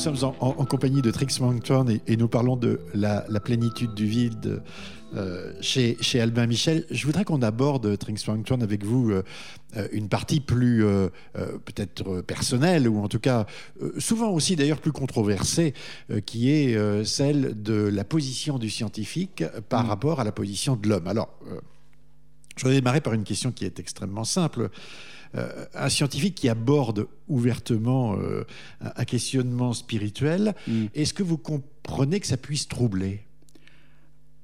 sommes 0.00 0.32
en, 0.40 0.64
compagnie 0.64 1.02
de 1.02 1.10
Trix 1.10 1.40
Mangton 1.40 1.86
et, 1.88 2.00
et, 2.06 2.16
nous 2.16 2.28
parlons 2.28 2.56
de 2.56 2.80
la, 2.94 3.22
plénitude 3.44 3.92
du 3.92 4.06
vide 4.06 4.62
euh, 5.14 5.52
chez, 5.60 5.98
chez 6.00 6.22
Albin 6.22 6.46
Michel. 6.46 6.86
Je 6.90 7.04
voudrais 7.04 7.24
qu'on 7.24 7.42
aborde, 7.42 7.98
Trix 7.98 8.24
Mangton, 8.26 8.62
avec 8.62 8.82
vous 8.82 9.10
euh, 9.10 9.22
une 9.92 10.08
partie 10.08 10.40
plus 10.40 10.84
peut-être 11.34 12.22
personnelle 12.22 12.88
ou 12.88 13.02
en 13.04 13.08
tout 13.08 13.20
cas 13.20 13.46
souvent 13.98 14.30
aussi 14.30 14.56
d'ailleurs 14.56 14.80
plus 14.80 14.92
controversée, 14.92 15.74
qui 16.24 16.50
est 16.50 17.04
celle 17.04 17.62
de 17.62 17.74
la 17.74 18.04
position 18.04 18.58
du 18.58 18.70
scientifique 18.70 19.44
par 19.68 19.84
mm. 19.84 19.88
rapport 19.88 20.20
à 20.20 20.24
la 20.24 20.32
position 20.32 20.76
de 20.76 20.88
l'homme. 20.88 21.06
Alors, 21.08 21.28
je 22.56 22.62
voudrais 22.62 22.80
démarrer 22.80 23.00
par 23.00 23.12
une 23.12 23.24
question 23.24 23.52
qui 23.52 23.66
est 23.66 23.78
extrêmement 23.78 24.24
simple. 24.24 24.70
Euh, 25.36 25.64
un 25.74 25.88
scientifique 25.88 26.34
qui 26.34 26.48
aborde 26.48 27.06
ouvertement 27.28 28.16
euh, 28.16 28.44
un 28.80 29.04
questionnement 29.04 29.72
spirituel, 29.72 30.56
mm. 30.66 30.86
est-ce 30.92 31.14
que 31.14 31.22
vous 31.22 31.38
comprenez 31.38 32.18
que 32.18 32.26
ça 32.26 32.36
puisse 32.36 32.66
troubler? 32.66 33.20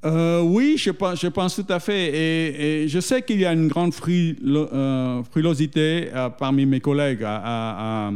Euh, 0.05 0.41
oui, 0.43 0.77
je 0.79 0.93
pense, 0.93 1.21
je 1.21 1.27
pense, 1.27 1.57
tout 1.57 1.67
à 1.71 1.81
fait. 1.81 2.85
Et, 2.85 2.89
je 2.89 3.01
sais 3.01 3.23
qu'il 3.23 3.41
y 3.41 3.45
a 3.45 3.53
une 3.53 3.67
grande 3.67 3.95
frilosité 3.95 6.11
parmi 6.39 6.67
mes 6.67 6.79
collègues 6.79 7.25
à, 7.25 8.13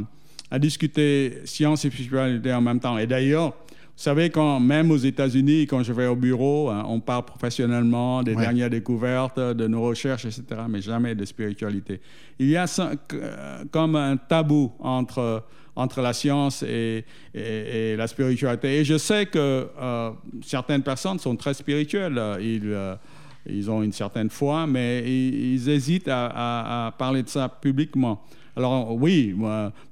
à, 0.49 0.59
discuter 0.61 1.39
science 1.47 1.85
et 1.85 1.91
spiritualité 1.91 2.53
en 2.53 2.61
même 2.61 2.79
temps. 2.79 2.99
Et 2.99 3.09
d'ailleurs, 3.09 3.53
vous 4.01 4.05
savez, 4.05 4.31
quand, 4.31 4.61
même 4.61 4.91
aux 4.91 4.97
États-Unis, 4.97 5.67
quand 5.67 5.83
je 5.83 5.93
vais 5.93 6.07
au 6.07 6.17
bureau, 6.17 6.71
hein, 6.71 6.87
on 6.89 7.01
parle 7.01 7.27
professionnellement 7.27 8.23
des 8.23 8.35
dernières 8.35 8.71
découvertes, 8.71 9.39
de 9.39 9.67
nos 9.67 9.83
recherches, 9.83 10.25
etc., 10.25 10.43
mais 10.71 10.81
jamais 10.81 11.15
de 11.15 11.23
spiritualité. 11.27 12.01
Il 12.39 12.49
y 12.49 12.57
a 12.57 12.65
euh, 12.81 13.65
comme 13.71 13.97
un 13.97 14.17
tabou 14.17 14.73
entre, 14.79 15.45
entre 15.77 16.01
la 16.01 16.15
science 16.15 16.63
et, 16.63 17.05
et, 17.35 17.95
la 17.95 18.07
spiritualité. 18.07 18.79
Et 18.79 18.85
je 18.87 18.97
sais 18.97 19.27
que 19.27 19.69
euh, 19.79 20.11
certaines 20.47 20.83
personnes 20.83 21.19
sont 21.19 21.37
très 21.37 21.53
spirituelles. 21.53 22.19
Ils, 22.41 22.73
euh, 22.73 22.97
ils 23.45 23.71
ont 23.71 23.83
une 23.83 23.93
certaine 23.93 24.31
foi, 24.31 24.67
mais 24.67 25.01
ils, 25.07 25.69
hésitent 25.69 26.09
à, 26.09 26.87
à, 26.87 26.93
parler 26.93 27.23
de 27.23 27.29
ça 27.29 27.51
publiquement. 27.51 28.25
Alors 28.57 28.95
oui, 28.95 29.35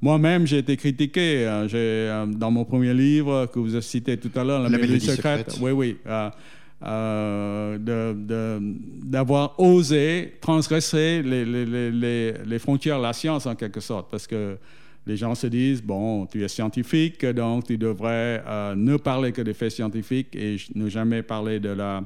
moi-même, 0.01 0.47
j'ai 0.47 0.59
été 0.59 0.77
critiqué. 0.77 1.47
Euh, 1.47 1.69
euh, 1.73 2.27
dans 2.27 2.51
mon 2.51 2.65
premier 2.65 2.93
livre 2.95 3.47
que 3.47 3.59
vous 3.59 3.75
avez 3.75 3.83
cité 3.83 4.17
tout 4.17 4.31
à 4.39 4.45
l'heure, 4.45 4.63
La, 4.63 4.69
mélodie 4.69 5.01
secrète. 5.01 5.59
Oui, 5.61 5.71
oui. 5.71 5.97
Euh, 6.81 7.79
d'avoir 9.05 9.59
osé 9.59 10.35
transgresser 10.41 11.23
les, 11.23 11.45
les, 11.45 12.33
les, 12.33 12.59
frontières 12.61 12.99
de 12.99 13.03
la 13.03 13.13
science 13.13 13.47
en 13.47 13.57
quelque 13.57 13.81
sorte, 13.81 14.09
parce 14.11 14.29
que 14.29 14.57
les 15.05 15.17
gens 15.17 15.35
se 15.35 15.49
disent, 15.49 15.83
bon, 15.83 16.27
tu 16.27 16.45
es 16.45 16.49
scientifique, 16.49 17.27
donc 17.27 17.65
tu 17.67 17.79
devrais 17.79 18.45
ne 18.77 18.97
parler 18.97 19.33
que 19.33 19.43
des 19.43 19.55
faits 19.55 19.73
scientifiques 19.73 20.37
et 20.37 20.57
ne 20.75 20.89
jamais 20.89 21.23
parler 21.23 21.59
de 21.59 21.71
la, 21.71 22.05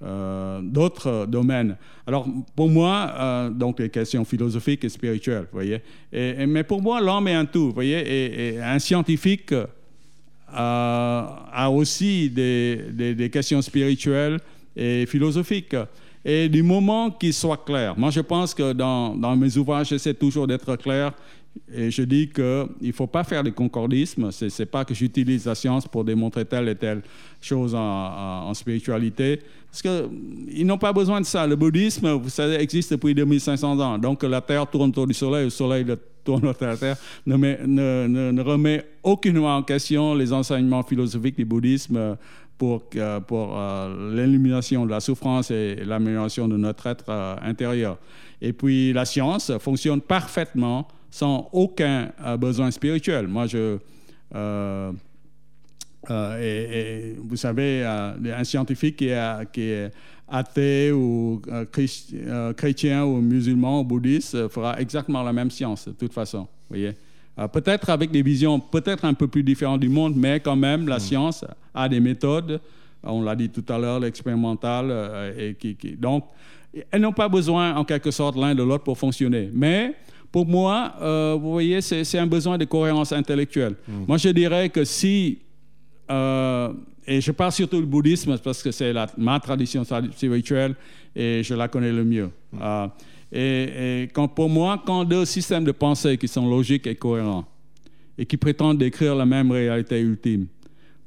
euh, 0.00 0.60
d'autres 0.62 1.26
domaines. 1.26 1.76
Alors, 2.06 2.24
pour 2.54 2.68
moi, 2.68 3.12
euh, 3.18 3.50
donc 3.50 3.80
les 3.80 3.90
questions 3.90 4.24
philosophiques 4.24 4.84
et 4.84 4.88
spirituelles, 4.88 5.48
vous 5.50 5.58
voyez. 5.58 5.80
Et, 6.12 6.46
mais 6.46 6.62
pour 6.62 6.80
moi, 6.80 7.00
l'homme 7.00 7.26
est 7.26 7.34
un 7.34 7.44
tout, 7.44 7.66
vous 7.66 7.72
voyez. 7.72 8.52
Et, 8.54 8.60
un 8.60 8.78
scientifique 8.78 9.52
euh, 9.52 9.66
a 10.52 11.68
aussi 11.68 12.30
des, 12.30 13.28
questions 13.32 13.60
spirituelles 13.60 14.38
et 14.76 15.04
philosophiques. 15.06 15.74
Et 16.24 16.48
du 16.48 16.62
moment 16.62 17.10
qu'il 17.10 17.32
soit 17.32 17.64
clair, 17.64 17.98
moi 17.98 18.10
je 18.10 18.20
pense 18.20 18.54
que 18.54 18.72
dans 18.72 19.36
mes 19.36 19.56
ouvrages, 19.56 19.88
j'essaie 19.88 20.14
toujours 20.14 20.46
d'être 20.46 20.76
clair 20.76 21.12
et 21.72 21.90
je 21.90 22.02
dis 22.02 22.28
qu'il 22.28 22.68
ne 22.80 22.92
faut 22.92 23.06
pas 23.06 23.24
faire 23.24 23.42
des 23.42 23.52
concordismes. 23.52 24.30
Ce 24.30 24.46
n'est 24.46 24.66
pas 24.66 24.84
que 24.84 24.94
j'utilise 24.94 25.46
la 25.46 25.54
science 25.54 25.86
pour 25.86 26.04
démontrer 26.04 26.44
telle 26.44 26.68
et 26.68 26.74
telle 26.74 27.02
chose 27.40 27.74
en, 27.74 28.52
spiritualité. 28.54 29.40
Parce 29.70 29.82
qu'ils 29.82 30.66
n'ont 30.66 30.78
pas 30.78 30.92
besoin 30.92 31.20
de 31.20 31.26
ça. 31.26 31.46
Le 31.46 31.56
bouddhisme, 31.56 32.10
vous 32.12 32.30
savez, 32.30 32.54
existe 32.56 32.92
depuis 32.92 33.14
2500 33.14 33.80
ans. 33.80 33.98
Donc 33.98 34.22
la 34.22 34.40
Terre 34.40 34.66
tourne 34.66 34.90
autour 34.90 35.06
du 35.06 35.14
Soleil, 35.14 35.44
le 35.44 35.50
Soleil 35.50 35.84
tourne 36.24 36.46
autour 36.46 36.60
de 36.60 36.66
la 36.66 36.76
Terre, 36.76 36.96
ne, 37.26 37.36
ne, 37.36 38.30
ne, 38.30 38.42
remet 38.42 38.84
aucunement 39.02 39.56
en 39.56 39.62
question 39.62 40.14
les 40.14 40.32
enseignements 40.32 40.82
philosophiques 40.82 41.36
du 41.36 41.44
bouddhisme 41.44 42.16
pour, 42.56 42.84
pour 43.26 43.54
euh, 43.56 44.14
l'élimination 44.14 44.86
de 44.86 44.90
la 44.90 45.00
souffrance 45.00 45.50
et 45.50 45.76
l'amélioration 45.84 46.48
de 46.48 46.56
notre 46.56 46.86
être 46.86 47.04
euh, 47.08 47.36
intérieur. 47.42 47.98
Et 48.40 48.52
puis 48.52 48.92
la 48.92 49.04
science 49.04 49.52
fonctionne 49.58 50.00
parfaitement 50.00 50.88
sans 51.10 51.48
aucun 51.52 52.10
euh, 52.24 52.36
besoin 52.36 52.70
spirituel. 52.70 53.26
Moi, 53.26 53.46
je. 53.46 53.78
Euh, 54.34 54.92
euh, 56.10 56.40
et, 56.40 57.16
vous 57.18 57.36
savez, 57.36 57.84
un 57.84 58.44
scientifique 58.44 58.96
qui 58.96 59.08
est, 59.08 59.52
qui 59.52 59.62
est 59.62 59.90
athée 60.28 60.92
ou 60.92 61.42
chrétien 62.56 63.04
ou 63.04 63.20
musulman 63.20 63.80
ou 63.80 63.84
bouddhiste 63.84 64.48
fera 64.48 64.80
exactement 64.80 65.22
la 65.22 65.32
même 65.32 65.50
science, 65.50 65.88
de 65.88 65.92
toute 65.92 66.12
façon. 66.12 66.46
Voyez 66.68 66.94
peut-être 67.52 67.88
avec 67.90 68.10
des 68.10 68.22
visions 68.22 68.58
peut-être 68.58 69.04
un 69.04 69.14
peu 69.14 69.28
plus 69.28 69.44
différentes 69.44 69.80
du 69.80 69.88
monde, 69.88 70.14
mais 70.16 70.40
quand 70.40 70.56
même, 70.56 70.88
la 70.88 70.96
hmm. 70.96 71.00
science 71.00 71.44
a 71.72 71.88
des 71.88 72.00
méthodes, 72.00 72.60
on 73.02 73.22
l'a 73.22 73.36
dit 73.36 73.48
tout 73.48 73.64
à 73.68 73.78
l'heure, 73.78 74.00
l'expérimental, 74.00 75.32
et 75.38 75.54
qui, 75.54 75.76
qui, 75.76 75.92
donc, 75.92 76.24
elles 76.90 77.00
n'ont 77.00 77.12
pas 77.12 77.28
besoin 77.28 77.76
en 77.76 77.84
quelque 77.84 78.10
sorte 78.10 78.36
l'un 78.36 78.54
de 78.54 78.62
l'autre 78.62 78.84
pour 78.84 78.98
fonctionner. 78.98 79.50
Mais 79.52 79.94
pour 80.30 80.46
moi, 80.46 80.94
euh, 81.00 81.36
vous 81.40 81.52
voyez, 81.52 81.80
c'est 81.80 82.18
un 82.18 82.26
besoin 82.26 82.58
de 82.58 82.64
cohérence 82.64 83.12
intellectuelle. 83.12 83.74
Mm. 83.86 83.92
Moi, 84.06 84.18
je 84.18 84.28
dirais 84.28 84.68
que 84.68 84.84
si, 84.84 85.38
euh, 86.10 86.72
et 87.06 87.20
je 87.20 87.32
parle 87.32 87.52
surtout 87.52 87.80
du 87.80 87.86
bouddhisme 87.86 88.36
parce 88.38 88.62
que 88.62 88.70
c'est 88.70 88.92
ma 89.16 89.40
tradition 89.40 89.84
spirituelle 89.84 90.74
et 91.16 91.42
je 91.42 91.54
la 91.54 91.68
connais 91.68 91.92
le 91.92 92.04
mieux. 92.04 92.30
Mm. 92.52 92.58
Euh, 92.62 92.86
et, 93.32 94.08
quand, 94.12 94.28
pour 94.28 94.48
moi, 94.50 94.82
quand 94.84 95.04
deux 95.04 95.24
systèmes 95.24 95.64
de 95.64 95.72
pensée 95.72 96.18
qui 96.18 96.28
sont 96.28 96.48
logiques 96.48 96.86
et 96.86 96.94
cohérents 96.94 97.44
et 98.16 98.26
qui 98.26 98.36
prétendent 98.36 98.78
décrire 98.78 99.14
la 99.14 99.26
même 99.26 99.50
réalité 99.50 100.00
ultime, 100.00 100.46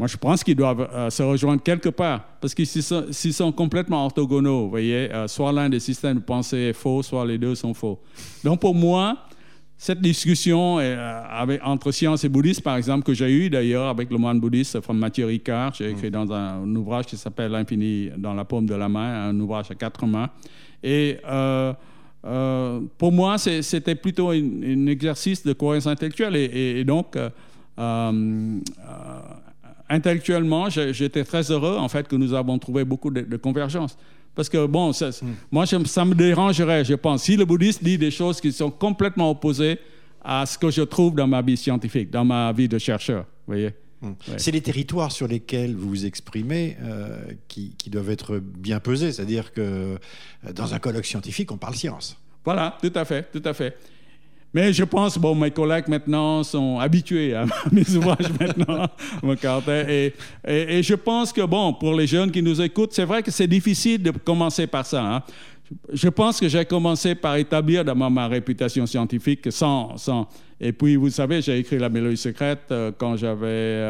moi, 0.02 0.08
je 0.08 0.18
pense 0.18 0.44
qu'ils 0.44 0.56
doivent 0.56 0.90
euh, 0.92 1.12
se 1.12 1.22
rejoindre 1.22 1.62
quelque 1.62 1.90
part, 1.90 2.24
parce 2.42 2.56
qu'ils 2.56 2.66
sont, 2.66 3.52
complètement 3.52 4.04
orthogonaux, 4.04 4.64
vous 4.64 4.70
voyez, 4.72 5.14
euh, 5.14 5.28
soit 5.28 5.52
l'un 5.52 5.70
des 5.70 5.80
systèmes 5.80 6.18
de 6.18 6.24
pensée 6.24 6.58
est 6.58 6.74
faux, 6.74 7.04
soit 7.04 7.24
les 7.24 7.38
deux 7.38 7.54
sont 7.54 7.76
faux. 7.76 8.00
Donc, 8.44 8.60
pour 8.62 8.74
moi, 8.74 9.16
cette 9.78 10.02
discussion 10.02 10.80
euh, 10.80 11.58
entre 11.64 11.92
science 11.92 12.24
et 12.24 12.30
bouddhisme, 12.30 12.64
par 12.64 12.78
exemple, 12.78 13.04
que 13.04 13.14
j'ai 13.14 13.30
eue 13.30 13.52
d'ailleurs 13.52 13.90
avec 13.90 14.10
le 14.10 14.18
moine 14.18 14.40
bouddhiste 14.40 14.80
Mathieu 14.92 15.28
Ricard, 15.28 15.76
j'ai 15.76 15.92
écrit 15.92 16.10
dans 16.10 16.34
un, 16.34 16.76
ouvrage 16.76 17.06
qui 17.06 17.16
s'appelle 17.16 17.52
L'infini 17.52 18.10
dans 18.18 18.34
la 18.34 18.44
paume 18.44 18.66
de 18.66 18.74
la 18.74 18.90
main, 18.90 19.30
un 19.30 19.40
ouvrage 19.40 19.70
à 19.70 19.76
quatre 19.76 20.08
mains. 20.08 20.32
Et 20.82 21.20
pour 22.98 23.12
moi, 23.12 23.38
c'était 23.38 23.94
plutôt 23.94 24.32
un 24.32 24.88
exercice 24.88 25.44
de 25.44 25.54
cohérence 25.54 25.86
intellectuelle. 25.86 26.36
Et 26.38 26.84
donc, 26.86 27.16
intellectuellement, 29.92 30.70
j'étais 30.70 31.24
très 31.24 31.52
heureux 31.52 31.78
en 31.78 31.90
fait 31.90 32.08
que 32.08 32.16
nous 32.16 32.34
avons 32.34 32.58
trouvé 32.58 32.86
beaucoup 32.86 33.12
de, 33.12 33.38
convergence. 33.38 33.98
Parce 34.34 34.48
que 34.48 34.66
bon, 34.66 34.94
ça, 34.94 35.10
hmm. 35.10 35.34
moi, 35.52 35.66
ça 35.66 36.06
me 36.06 36.16
dérangerait, 36.16 36.86
je 36.86 36.94
pense, 36.94 37.24
si 37.24 37.36
le 37.36 37.44
bouddhiste 37.44 37.84
dit 37.84 37.98
des 37.98 38.12
choses 38.12 38.40
qui 38.40 38.52
sont 38.54 38.72
complètement 38.72 39.30
opposées 39.30 39.78
à 40.24 40.46
ce 40.46 40.58
que 40.58 40.72
je 40.72 40.84
trouve 40.84 41.16
dans 41.16 41.28
ma 41.28 41.42
vie 41.42 41.58
scientifique, 41.58 42.10
dans 42.10 42.24
ma 42.24 42.54
vie 42.54 42.70
de 42.70 42.78
chercheur. 42.78 43.26
voyez 43.46 43.72
hmm. 44.02 44.14
C'est 44.38 44.52
les 44.52 44.62
territoires 44.62 45.12
sur 45.12 45.28
lesquels 45.28 45.76
vous 45.76 45.90
vous 45.90 46.06
exprimez 46.06 46.78
euh, 46.82 47.18
qui, 47.50 47.76
qui, 47.78 47.90
doivent 47.90 48.10
être 48.12 48.38
bien 48.40 48.80
pesés. 48.80 49.12
C'est-à-dire 49.12 49.52
que 49.52 49.62
euh, 49.62 49.98
dans 50.56 50.74
un 50.74 50.80
colloque 50.80 51.06
scientifique, 51.06 51.52
on 51.52 51.58
parle 51.58 51.76
science. 51.76 52.18
Voilà, 52.46 52.78
tout 52.82 52.94
à 52.96 53.04
fait, 53.04 53.30
tout 53.32 53.44
à 53.44 53.54
fait. 53.54 53.78
Mais 54.54 54.74
je 54.74 54.84
pense, 54.84 55.18
bon, 55.18 55.34
mes 55.34 55.52
collègues 55.52 55.88
maintenant 55.88 56.44
sont 56.44 56.78
habitués 56.78 57.34
à 57.34 57.46
mes 57.72 57.90
ouvrages 57.96 58.32
maintenant, 58.40 58.88
et, 59.88 60.14
et, 60.46 60.78
et, 60.78 60.84
je 60.84 60.96
pense 60.96 61.32
que, 61.32 61.42
bon, 61.42 61.74
pour 61.74 61.94
les 61.94 62.06
jeunes 62.06 62.32
qui 62.32 62.44
nous 62.44 62.62
écoutent, 62.62 62.92
c'est 62.92 63.06
vrai 63.06 63.24
que 63.24 63.32
c'est 63.32 63.48
difficile 63.48 64.04
de 64.04 64.12
commencer 64.12 64.68
par 64.68 64.86
ça. 64.86 65.02
Hein. 65.02 65.24
Je 65.94 66.10
pense 66.10 66.40
que 66.40 66.50
j'ai 66.50 66.66
commencé 66.66 67.16
par 67.16 67.38
établir 67.38 67.86
d'abord 67.86 68.12
ma 68.12 68.28
réputation 68.28 68.86
scientifique 68.86 69.52
sans, 69.52 69.96
sans... 69.98 70.28
Et 70.60 70.74
puis, 70.74 70.96
vous 70.96 71.10
savez, 71.10 71.42
j'ai 71.42 71.60
écrit 71.60 71.80
La 71.80 71.90
Mélodie 71.90 72.18
secrète 72.18 72.66
euh, 72.72 72.92
quand 72.96 73.16
j'avais 73.16 73.82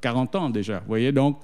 40 0.00 0.34
euh, 0.34 0.38
ans 0.38 0.50
déjà. 0.50 0.78
Vous 0.78 0.88
voyez, 0.88 1.12
donc, 1.12 1.38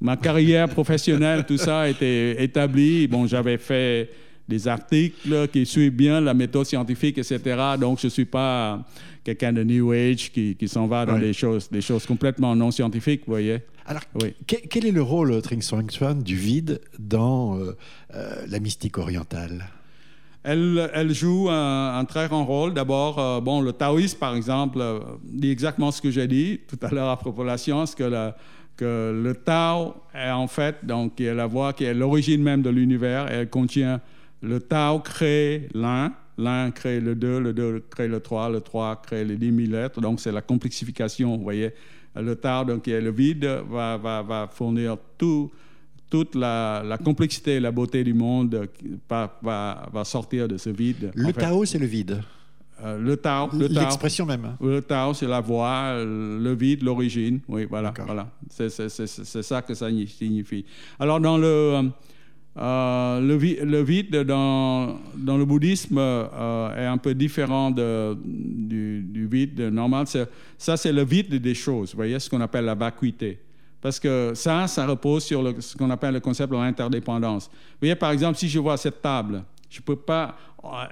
ma 0.00 0.16
carrière 0.16 0.68
professionnelle, 0.68 1.44
tout 1.44 1.58
ça 1.58 1.88
été 1.88 2.42
établi. 2.42 3.06
Bon, 3.06 3.26
j'avais 3.26 3.58
fait 3.58 4.10
des 4.48 4.68
articles 4.68 5.48
qui 5.48 5.66
suivent 5.66 5.94
bien 5.94 6.20
la 6.20 6.34
méthode 6.34 6.66
scientifique, 6.66 7.18
etc. 7.18 7.40
Donc, 7.80 8.00
je 8.00 8.06
ne 8.06 8.10
suis 8.10 8.24
pas 8.24 8.84
quelqu'un 9.24 9.52
de 9.52 9.62
New 9.62 9.92
Age 9.92 10.30
qui, 10.32 10.54
qui 10.54 10.68
s'en 10.68 10.86
va 10.86 11.06
dans 11.06 11.18
des, 11.18 11.32
choses, 11.32 11.70
des 11.70 11.80
choses 11.80 12.04
complètement 12.06 12.54
non 12.54 12.70
scientifiques, 12.70 13.22
vous 13.26 13.32
voyez. 13.32 13.60
Alors, 13.86 14.02
quel 14.46 14.86
est 14.86 14.92
le 14.92 15.02
rôle, 15.02 15.40
Tring 15.42 15.60
Song 15.60 15.86
du 16.22 16.36
vide 16.36 16.80
dans 16.98 17.58
euh, 17.58 17.76
euh, 18.14 18.46
la 18.48 18.58
mystique 18.58 18.98
orientale? 18.98 19.66
Elle, 20.42 20.90
elle 20.92 21.14
joue 21.14 21.48
un, 21.48 21.98
un, 21.98 22.04
très 22.04 22.28
grand 22.28 22.44
rôle. 22.44 22.74
D'abord, 22.74 23.18
euh, 23.18 23.40
bon, 23.40 23.62
le 23.62 23.72
taoïsme, 23.72 24.18
par 24.18 24.36
exemple, 24.36 24.78
euh, 24.80 25.00
dit 25.22 25.50
exactement 25.50 25.90
ce 25.90 26.02
que 26.02 26.10
j'ai 26.10 26.26
dit 26.26 26.60
tout 26.68 26.78
à 26.82 26.90
l'heure 26.90 27.08
à 27.08 27.18
propos 27.18 27.42
de 27.42 27.48
la 27.48 27.56
science, 27.56 27.94
que, 27.94 28.04
la, 28.04 28.36
que 28.76 29.22
le 29.22 29.34
Tao 29.34 29.94
est 30.14 30.30
en 30.30 30.46
fait, 30.46 30.84
donc, 30.84 31.14
qui 31.14 31.24
est 31.24 31.34
la 31.34 31.46
voie 31.46 31.72
qui 31.72 31.84
est 31.84 31.94
l'origine 31.94 32.42
même 32.42 32.60
de 32.60 32.68
l'univers. 32.68 33.26
Elle 33.30 33.48
contient 33.48 34.02
le 34.44 34.60
Tao 34.60 35.00
crée 35.00 35.68
l'un, 35.74 36.12
l'un 36.36 36.70
crée 36.70 37.00
le 37.00 37.14
deux, 37.14 37.40
le 37.40 37.52
deux 37.52 37.82
crée 37.90 38.08
le 38.08 38.20
trois, 38.20 38.48
le 38.50 38.60
trois 38.60 39.00
crée 39.00 39.24
les 39.24 39.36
dix 39.36 39.50
mille 39.50 39.72
lettres. 39.72 40.00
Donc, 40.00 40.20
c'est 40.20 40.32
la 40.32 40.42
complexification, 40.42 41.36
vous 41.36 41.42
voyez. 41.42 41.72
Le 42.14 42.36
Tao, 42.36 42.64
donc, 42.64 42.82
qui 42.82 42.90
est 42.90 43.00
le 43.00 43.10
vide, 43.10 43.44
va, 43.68 43.96
va, 43.96 44.22
va 44.22 44.48
fournir 44.52 44.96
tout 45.18 45.50
toute 46.10 46.36
la, 46.36 46.82
la, 46.84 46.96
complexité 46.96 47.54
et 47.54 47.60
la 47.60 47.72
beauté 47.72 48.04
du 48.04 48.14
monde 48.14 48.68
va, 49.10 49.36
va, 49.42 49.88
va 49.92 50.04
sortir 50.04 50.46
de 50.46 50.56
ce 50.58 50.70
vide. 50.70 51.10
Le 51.16 51.32
Tao, 51.32 51.64
c'est 51.64 51.78
le 51.78 51.86
vide. 51.86 52.22
Euh, 52.84 52.98
le 52.98 53.16
Tao, 53.16 53.48
l'expression 53.52 54.24
même. 54.24 54.56
Le 54.60 54.80
Tao, 54.80 55.14
c'est 55.14 55.26
la 55.26 55.40
voix, 55.40 55.94
le 56.04 56.54
vide, 56.54 56.84
l'origine. 56.84 57.40
Oui, 57.48 57.64
voilà, 57.64 57.92
voilà. 58.04 58.28
C'est 58.48 58.68
ça 58.68 59.62
que 59.62 59.74
ça 59.74 59.88
signifie. 60.06 60.64
Alors 61.00 61.18
dans 61.18 61.38
le 61.38 61.90
euh, 62.56 63.20
le, 63.20 63.64
le, 63.64 63.82
vide 63.82 64.14
dans, 64.22 64.96
dans 65.16 65.36
le 65.36 65.44
bouddhisme 65.44 65.98
euh, 65.98 66.76
est 66.76 66.86
un 66.86 66.98
peu 66.98 67.12
différent 67.12 67.72
de, 67.72 68.16
du, 68.24 69.02
du, 69.02 69.26
vide 69.26 69.60
normal. 69.60 70.06
Ça, 70.56 70.76
c'est 70.76 70.92
le 70.92 71.04
vide 71.04 71.34
des 71.34 71.54
choses. 71.54 71.90
Vous 71.90 71.96
voyez 71.96 72.18
ce 72.20 72.30
qu'on 72.30 72.40
appelle 72.40 72.64
la 72.64 72.76
vacuité. 72.76 73.40
Parce 73.80 73.98
que 73.98 74.32
ça, 74.34 74.68
ça 74.68 74.86
repose 74.86 75.24
sur 75.24 75.42
le, 75.42 75.60
ce 75.60 75.76
qu'on 75.76 75.90
appelle 75.90 76.14
le 76.14 76.20
concept 76.20 76.52
de 76.52 76.56
l'interdépendance. 76.56 77.46
Vous 77.52 77.78
voyez, 77.80 77.96
par 77.96 78.12
exemple, 78.12 78.38
si 78.38 78.48
je 78.48 78.58
vois 78.60 78.76
cette 78.76 79.02
table, 79.02 79.42
je 79.68 79.80
peux 79.80 79.96
pas. 79.96 80.36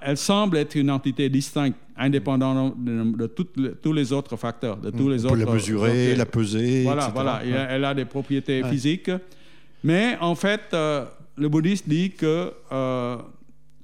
Elle 0.03 0.19
semble 0.19 0.59
être 0.59 0.75
une 0.75 0.91
entité 0.91 1.29
distincte, 1.31 1.79
indépendante 1.97 2.75
de, 2.85 3.17
de 3.17 3.27
toutes, 3.29 3.81
tous 3.81 3.93
les 3.93 4.13
autres 4.13 4.37
facteurs, 4.37 4.77
de 4.77 4.91
tous 4.91 5.09
les 5.09 5.25
On 5.25 5.29
autres. 5.29 5.39
peut 5.39 5.45
la 5.47 5.53
mesurer, 5.53 6.15
la 6.17 6.27
peser. 6.27 6.83
Voilà, 6.83 7.03
etc. 7.05 7.13
voilà. 7.15 7.41
Ouais. 7.43 7.67
Elle 7.71 7.85
a 7.85 7.95
des 7.95 8.05
propriétés 8.05 8.63
ouais. 8.63 8.69
physiques. 8.69 9.11
Mais 9.85 10.19
en 10.21 10.35
fait, 10.35 10.61
euh, 10.75 11.07
le 11.43 11.49
bouddhiste 11.49 11.89
dit 11.89 12.13
que 12.13 12.53
euh, 12.71 13.17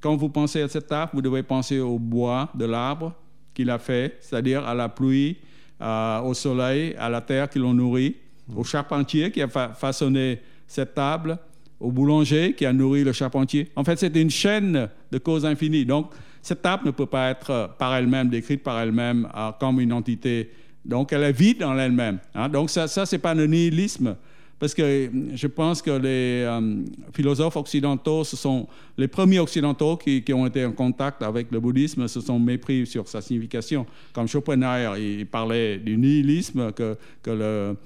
quand 0.00 0.16
vous 0.16 0.28
pensez 0.28 0.62
à 0.62 0.68
cette 0.68 0.86
table, 0.86 1.10
vous 1.12 1.22
devez 1.22 1.42
penser 1.42 1.80
au 1.80 1.98
bois 1.98 2.48
de 2.54 2.64
l'arbre 2.64 3.12
qu'il 3.52 3.68
a 3.68 3.78
fait, 3.78 4.16
c'est-à-dire 4.20 4.66
à 4.66 4.74
la 4.74 4.88
pluie, 4.88 5.36
euh, 5.80 6.20
au 6.20 6.34
soleil, 6.34 6.94
à 6.98 7.08
la 7.08 7.20
terre 7.20 7.48
qui 7.50 7.58
l'ont 7.58 7.74
nourri 7.74 8.16
au 8.54 8.64
charpentier 8.64 9.30
qui 9.30 9.42
a 9.42 9.48
fa 9.48 9.68
façonné 9.70 10.40
cette 10.66 10.94
table, 10.94 11.38
au 11.80 11.90
boulanger 11.90 12.54
qui 12.54 12.64
a 12.64 12.72
nourri 12.72 13.04
le 13.04 13.12
charpentier. 13.12 13.70
En 13.76 13.84
fait, 13.84 13.98
c'est 13.98 14.14
une 14.16 14.30
chaîne 14.30 14.88
de 15.10 15.18
causes 15.18 15.44
infinies. 15.44 15.84
Donc, 15.84 16.12
cette 16.42 16.62
table 16.62 16.86
ne 16.86 16.90
peut 16.92 17.06
pas 17.06 17.30
être 17.30 17.70
par 17.78 17.94
elle-même, 17.94 18.28
décrite 18.28 18.62
par 18.62 18.78
elle-même 18.80 19.28
euh, 19.36 19.50
comme 19.58 19.80
une 19.80 19.92
entité. 19.92 20.50
Donc, 20.84 21.12
elle 21.12 21.24
est 21.24 21.32
vide 21.32 21.62
en 21.64 21.76
elle-même. 21.76 22.18
Hein. 22.34 22.48
Donc, 22.48 22.70
ça, 22.70 22.88
ça 22.88 23.04
c'est 23.04 23.18
pas 23.18 23.34
le 23.34 23.46
nihilisme. 23.46 24.16
Parce 24.58 24.74
que 24.74 25.10
je 25.34 25.46
pense 25.46 25.80
que 25.80 25.90
les 25.90 26.42
euh, 26.44 26.82
philosophes 27.14 27.56
occidentaux, 27.56 28.24
ce 28.24 28.36
sont 28.36 28.66
les 28.96 29.06
premiers 29.06 29.38
occidentaux 29.38 29.96
qui, 29.96 30.24
ont 30.32 30.46
été 30.46 30.64
en 30.64 30.72
contact 30.72 31.22
avec 31.22 31.50
le 31.52 31.60
bouddhisme, 31.60 32.08
se 32.08 32.20
sont 32.20 32.38
mépris 32.38 32.86
sur 32.86 33.06
sa 33.06 33.20
signification. 33.20 33.86
Comme 34.12 34.26
Schopenhauer, 34.26 34.96
il 34.98 35.26
parlait 35.26 35.78
du 35.78 35.96
nihilisme, 35.96 36.72
que 36.72 36.96
le, 37.26 37.76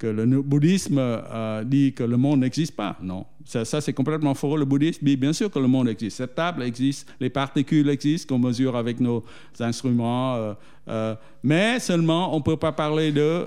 que 0.00 0.06
le 0.06 0.24
bouddhisme 0.40 0.96
euh, 0.98 1.62
dit 1.62 1.92
que 1.92 2.02
le 2.02 2.16
monde 2.16 2.40
n'existe 2.40 2.74
pas. 2.74 2.96
Non, 3.02 3.26
ça, 3.44 3.66
ça 3.66 3.82
c'est 3.82 3.92
complètement 3.92 4.34
faux. 4.34 4.56
Le 4.56 4.64
bouddhisme 4.64 5.04
dit 5.04 5.16
bien 5.16 5.34
sûr 5.34 5.50
que 5.50 5.58
le 5.58 5.66
monde 5.68 5.88
existe. 5.88 6.16
Cette 6.16 6.34
table 6.34 6.62
existe, 6.62 7.06
les 7.20 7.28
particules 7.28 7.88
existent 7.90 8.34
qu'on 8.34 8.40
mesure 8.40 8.76
avec 8.76 8.98
nos 8.98 9.22
instruments, 9.60 10.36
euh, 10.36 10.54
euh, 10.88 11.14
mais 11.42 11.78
seulement 11.80 12.34
on 12.34 12.38
ne 12.38 12.42
peut 12.42 12.56
pas 12.56 12.72
parler 12.72 13.12
de 13.12 13.46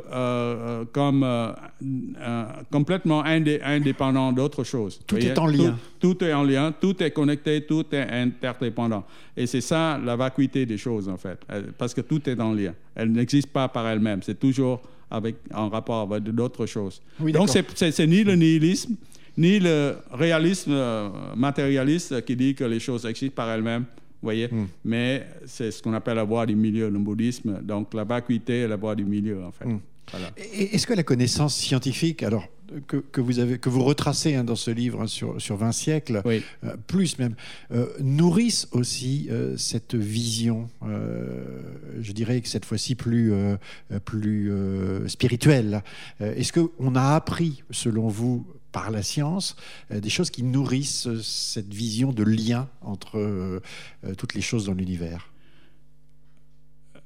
comme 0.94 1.26
complètement 2.72 3.26
indé 3.26 3.60
indépendant 3.64 4.32
d'autre 4.32 4.64
chose. 4.64 5.00
Tout 5.08 5.18
est 5.18 5.38
en 5.40 5.48
lien. 5.48 5.76
Tout, 6.00 6.14
tout, 6.14 6.24
est 6.24 6.34
en 6.34 6.44
lien, 6.44 6.72
tout 6.72 7.02
est 7.02 7.12
connecté, 7.12 7.66
tout 7.66 7.86
est 7.92 8.08
interdépendant. 8.12 9.04
Et 9.36 9.48
c'est 9.48 9.62
ça 9.62 9.98
la 9.98 10.16
vacuité 10.16 10.68
des 10.68 10.78
choses 10.78 11.10
en 11.10 11.18
fait, 11.18 11.40
parce 11.80 11.96
que 11.96 12.02
tout 12.02 12.30
est 12.30 12.40
en 12.40 12.54
lien. 12.54 12.74
Elle 12.94 13.12
n'existe 13.12 13.48
pas 13.48 13.68
par 13.68 13.88
elle-même. 13.88 14.22
C'est 14.22 14.40
toujours 14.40 14.82
avec, 15.14 15.36
en 15.54 15.70
rapport 15.70 16.02
avec 16.02 16.24
d'autres 16.24 16.66
choses. 16.66 17.02
Oui, 17.20 17.32
Donc, 17.32 17.50
c'est 17.50 18.08
ni 18.08 18.24
le 18.24 18.36
nihilisme, 18.36 18.96
ni 19.38 19.60
le 19.60 19.96
réalisme 20.12 20.72
euh, 20.74 21.10
matérialiste 21.36 22.26
qui 22.26 22.36
dit 22.36 22.56
que 22.56 22.64
les 22.64 22.80
choses 22.80 23.06
existent 23.06 23.36
par 23.36 23.50
elles-mêmes, 23.50 23.86
voyez, 24.22 24.48
mm. 24.48 24.66
mais 24.86 25.28
c'est 25.46 25.72
ce 25.72 25.82
qu'on 25.82 25.94
appelle 25.94 26.16
la 26.16 26.24
voie 26.24 26.46
du 26.46 26.56
milieu, 26.56 26.90
le 26.90 27.00
bouddhisme. 27.00 27.62
Donc, 27.62 27.94
la 27.94 28.04
vacuité 28.04 28.62
est 28.62 28.68
la 28.68 28.76
voie 28.76 28.96
du 28.96 29.06
milieu, 29.06 29.44
en 29.44 29.52
fait. 29.52 29.66
Mm. 29.66 29.80
Voilà. 30.12 30.32
Est-ce 30.36 30.86
que 30.86 30.94
la 30.94 31.04
connaissance 31.04 31.56
scientifique, 31.56 32.24
alors 32.24 32.46
que, 32.88 32.98
que, 32.98 33.22
vous, 33.22 33.40
avez, 33.40 33.58
que 33.58 33.70
vous 33.70 33.84
retracez 33.84 34.36
hein, 34.36 34.44
dans 34.44 34.56
ce 34.56 34.72
livre 34.72 35.02
hein, 35.02 35.08
sur, 35.08 35.42
sur 35.42 35.58
20 35.58 35.72
siècles, 35.72 36.22
oui. 36.26 36.44
euh, 36.64 36.76
plus 36.88 37.18
même, 37.20 37.36
euh, 37.72 37.88
nourrissent 38.00 38.68
aussi 38.72 39.28
euh, 39.30 39.58
cette 39.58 39.96
vision, 39.96 40.70
je 42.00 42.12
dirais 42.12 42.42
que 42.42 42.48
cette 42.48 42.66
fois-ci 42.66 42.96
plus, 42.96 43.34
plus 44.06 44.52
spirituelle. 45.08 45.84
Est-ce 46.20 46.52
qu'on 46.54 46.96
a 46.96 47.16
appris, 47.16 47.64
selon 47.72 48.08
vous, 48.08 48.46
par 48.72 48.92
la 48.92 49.04
science, 49.04 49.56
des 49.92 50.10
choses 50.10 50.30
qui 50.30 50.44
nourrissent 50.44 51.08
cette 51.22 51.74
vision 51.74 52.12
de 52.12 52.24
lien 52.24 52.68
entre 52.82 53.62
toutes 54.18 54.34
les 54.34 54.42
choses 54.42 54.66
dans 54.66 54.74
l'univers? 54.74 55.33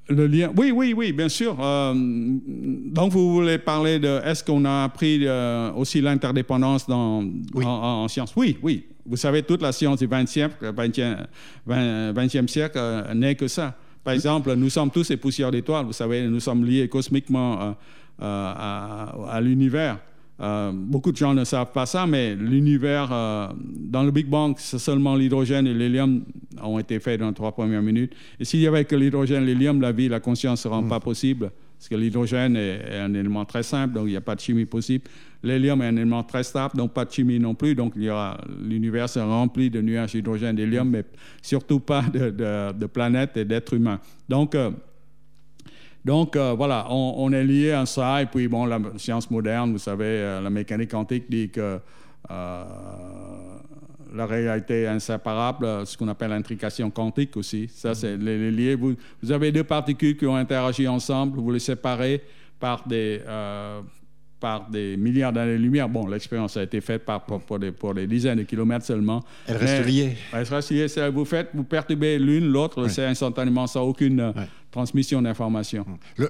Le 0.09 0.27
lien, 0.27 0.51
oui, 0.55 0.71
oui, 0.71 0.93
oui, 0.95 1.11
bien 1.11 1.29
sûr. 1.29 1.57
Euh, 1.59 1.93
donc, 1.95 3.11
vous 3.11 3.33
voulez 3.33 3.57
parler 3.57 3.99
de 3.99 4.21
est-ce 4.23 4.43
qu'on 4.43 4.63
a 4.65 4.83
appris 4.83 5.19
euh, 5.23 5.71
aussi 5.73 6.01
l'interdépendance 6.01 6.87
dans, 6.87 7.23
oui. 7.53 7.65
en, 7.65 7.69
en, 7.69 8.03
en, 8.03 8.07
science? 8.07 8.33
Oui, 8.35 8.57
oui. 8.61 8.85
Vous 9.05 9.17
savez, 9.17 9.43
toute 9.43 9.61
la 9.61 9.71
science 9.71 9.99
du 9.99 10.07
20e, 10.07 10.49
20e, 10.61 11.27
20e 11.67 12.47
siècle 12.47 12.77
euh, 12.77 13.13
n'est 13.13 13.35
que 13.35 13.47
ça. 13.47 13.75
Par 14.03 14.13
exemple, 14.13 14.53
nous 14.55 14.69
sommes 14.69 14.91
tous 14.91 15.07
des 15.09 15.17
poussières 15.17 15.51
d'étoiles. 15.51 15.85
Vous 15.85 15.93
savez, 15.93 16.27
nous 16.27 16.39
sommes 16.39 16.65
liés 16.65 16.87
cosmiquement 16.87 17.61
euh, 17.61 17.73
à, 18.21 19.13
à 19.29 19.41
l'univers. 19.41 19.99
Euh, 20.39 20.71
beaucoup 20.71 21.11
de 21.11 21.17
gens 21.17 21.33
ne 21.33 21.43
savent 21.43 21.71
pas 21.71 21.85
ça, 21.85 22.05
mais 22.05 22.35
l'univers, 22.35 23.09
euh, 23.11 23.47
dans 23.75 24.03
le 24.03 24.11
Big 24.11 24.27
Bang, 24.27 24.55
c'est 24.57 24.77
seulement 24.77 25.15
l'hydrogène 25.15 25.65
et 25.65 25.73
l'hélium 25.73 26.23
ont 26.61 26.77
été 26.77 26.99
faits 26.99 27.19
dans 27.19 27.29
les 27.29 27.33
trois 27.33 27.51
premières 27.51 27.81
minutes. 27.81 28.13
Et 28.39 28.45
s'il 28.45 28.59
y 28.59 28.67
avait 28.67 28.85
que 28.85 28.95
l'hydrogène 28.95 29.43
et 29.43 29.47
l'hélium, 29.47 29.81
la 29.81 29.91
vie, 29.91 30.09
la 30.09 30.19
conscience 30.19 30.65
ne 30.65 30.71
rend 30.71 30.83
mmh. 30.83 30.89
pas 30.89 30.99
possible. 30.99 31.51
Parce 31.77 31.89
que 31.89 31.95
l'hydrogène 31.95 32.55
est, 32.55 32.81
est, 32.89 32.99
un 32.99 33.13
élément 33.13 33.45
très 33.45 33.61
simple, 33.61 33.93
donc 33.93 34.05
il 34.07 34.11
n'y 34.11 34.15
a 34.15 34.21
pas 34.21 34.33
de 34.33 34.39
chimie 34.39 34.65
possible. 34.65 35.05
L'hélium 35.43 35.79
est 35.83 35.87
un 35.87 35.95
élément 35.95 36.23
très 36.23 36.41
stable, 36.43 36.75
donc 36.75 36.91
pas 36.91 37.05
de 37.05 37.11
chimie 37.11 37.39
non 37.39 37.53
plus. 37.53 37.75
Donc 37.75 37.93
l'univers 37.95 39.05
est 39.15 39.21
rempli 39.21 39.69
de 39.69 39.81
nuages 39.81 40.13
d'hydrogène 40.13 40.57
et 40.57 40.63
d'hélium, 40.63 40.89
mais 40.89 41.05
surtout 41.41 41.79
pas 41.79 42.01
de, 42.01 42.31
de, 42.31 42.73
de 42.73 42.85
planètes 42.87 43.37
et 43.37 43.45
d'êtres 43.45 43.73
humains. 43.73 43.99
Donc, 44.27 44.55
euh, 44.55 44.71
donc 46.07 46.37
euh, 46.37 46.53
voilà, 46.53 46.87
on, 46.89 47.31
est 47.33 47.43
lié 47.43 47.73
à 47.73 47.85
ça. 47.85 48.21
Et 48.21 48.25
puis 48.27 48.47
bon, 48.47 48.65
la 48.65 48.79
science 48.97 49.29
moderne, 49.29 49.73
vous 49.73 49.77
savez, 49.77 50.05
euh, 50.05 50.41
la 50.41 50.49
mécanique 50.49 50.91
quantique 50.91 51.25
dit 51.29 51.49
que 51.49 51.79
euh, 52.31 52.63
la 54.15 54.25
réalité 54.25 54.83
est 54.83 54.87
inséparable, 54.87 55.85
ce 55.85 55.97
qu'on 55.97 56.07
appelle 56.07 56.29
l'intrication 56.29 56.89
quantique 56.89 57.35
aussi. 57.35 57.67
Ça, 57.67 57.93
c'est 57.93 58.15
les, 58.15 58.75
vous, 58.75 58.95
avez 59.29 59.51
deux 59.51 59.65
particules 59.65 60.15
qui 60.15 60.25
ont 60.25 60.37
interagi 60.37 60.87
ensemble, 60.87 61.41
vous 61.41 61.51
les 61.51 61.59
séparez 61.59 62.23
par 62.57 62.87
des 62.87 63.21
par 64.39 64.69
des 64.69 64.97
milliards 64.97 65.33
d'années-lumière. 65.33 65.89
Bon, 65.89 66.07
l'expérience 66.07 66.57
a 66.57 66.63
été 66.63 66.81
faite 66.81 67.05
par, 67.05 67.25
pour, 67.25 67.41
pour, 67.41 67.59
des, 67.59 67.71
pour, 67.71 67.93
des, 67.93 68.07
dizaines 68.07 68.37
de 68.37 68.43
kilomètres 68.43 68.85
seulement. 68.85 69.23
Elle 69.47 69.57
reste 69.57 69.85
liée. 69.85 70.17
Elle 70.33 70.43
reste 70.43 70.71
liée. 70.71 70.87
Vous 71.13 71.25
faites, 71.25 71.49
vous 71.53 71.63
perturbez 71.63 72.19
l'une, 72.19 72.47
l'autre, 72.51 72.87
c'est 72.87 73.05
instantanément 73.05 73.67
sans 73.67 73.81
aucune 73.81 74.21
ouais. 74.21 74.47
transmission 74.71 75.21
d'information. 75.21 75.85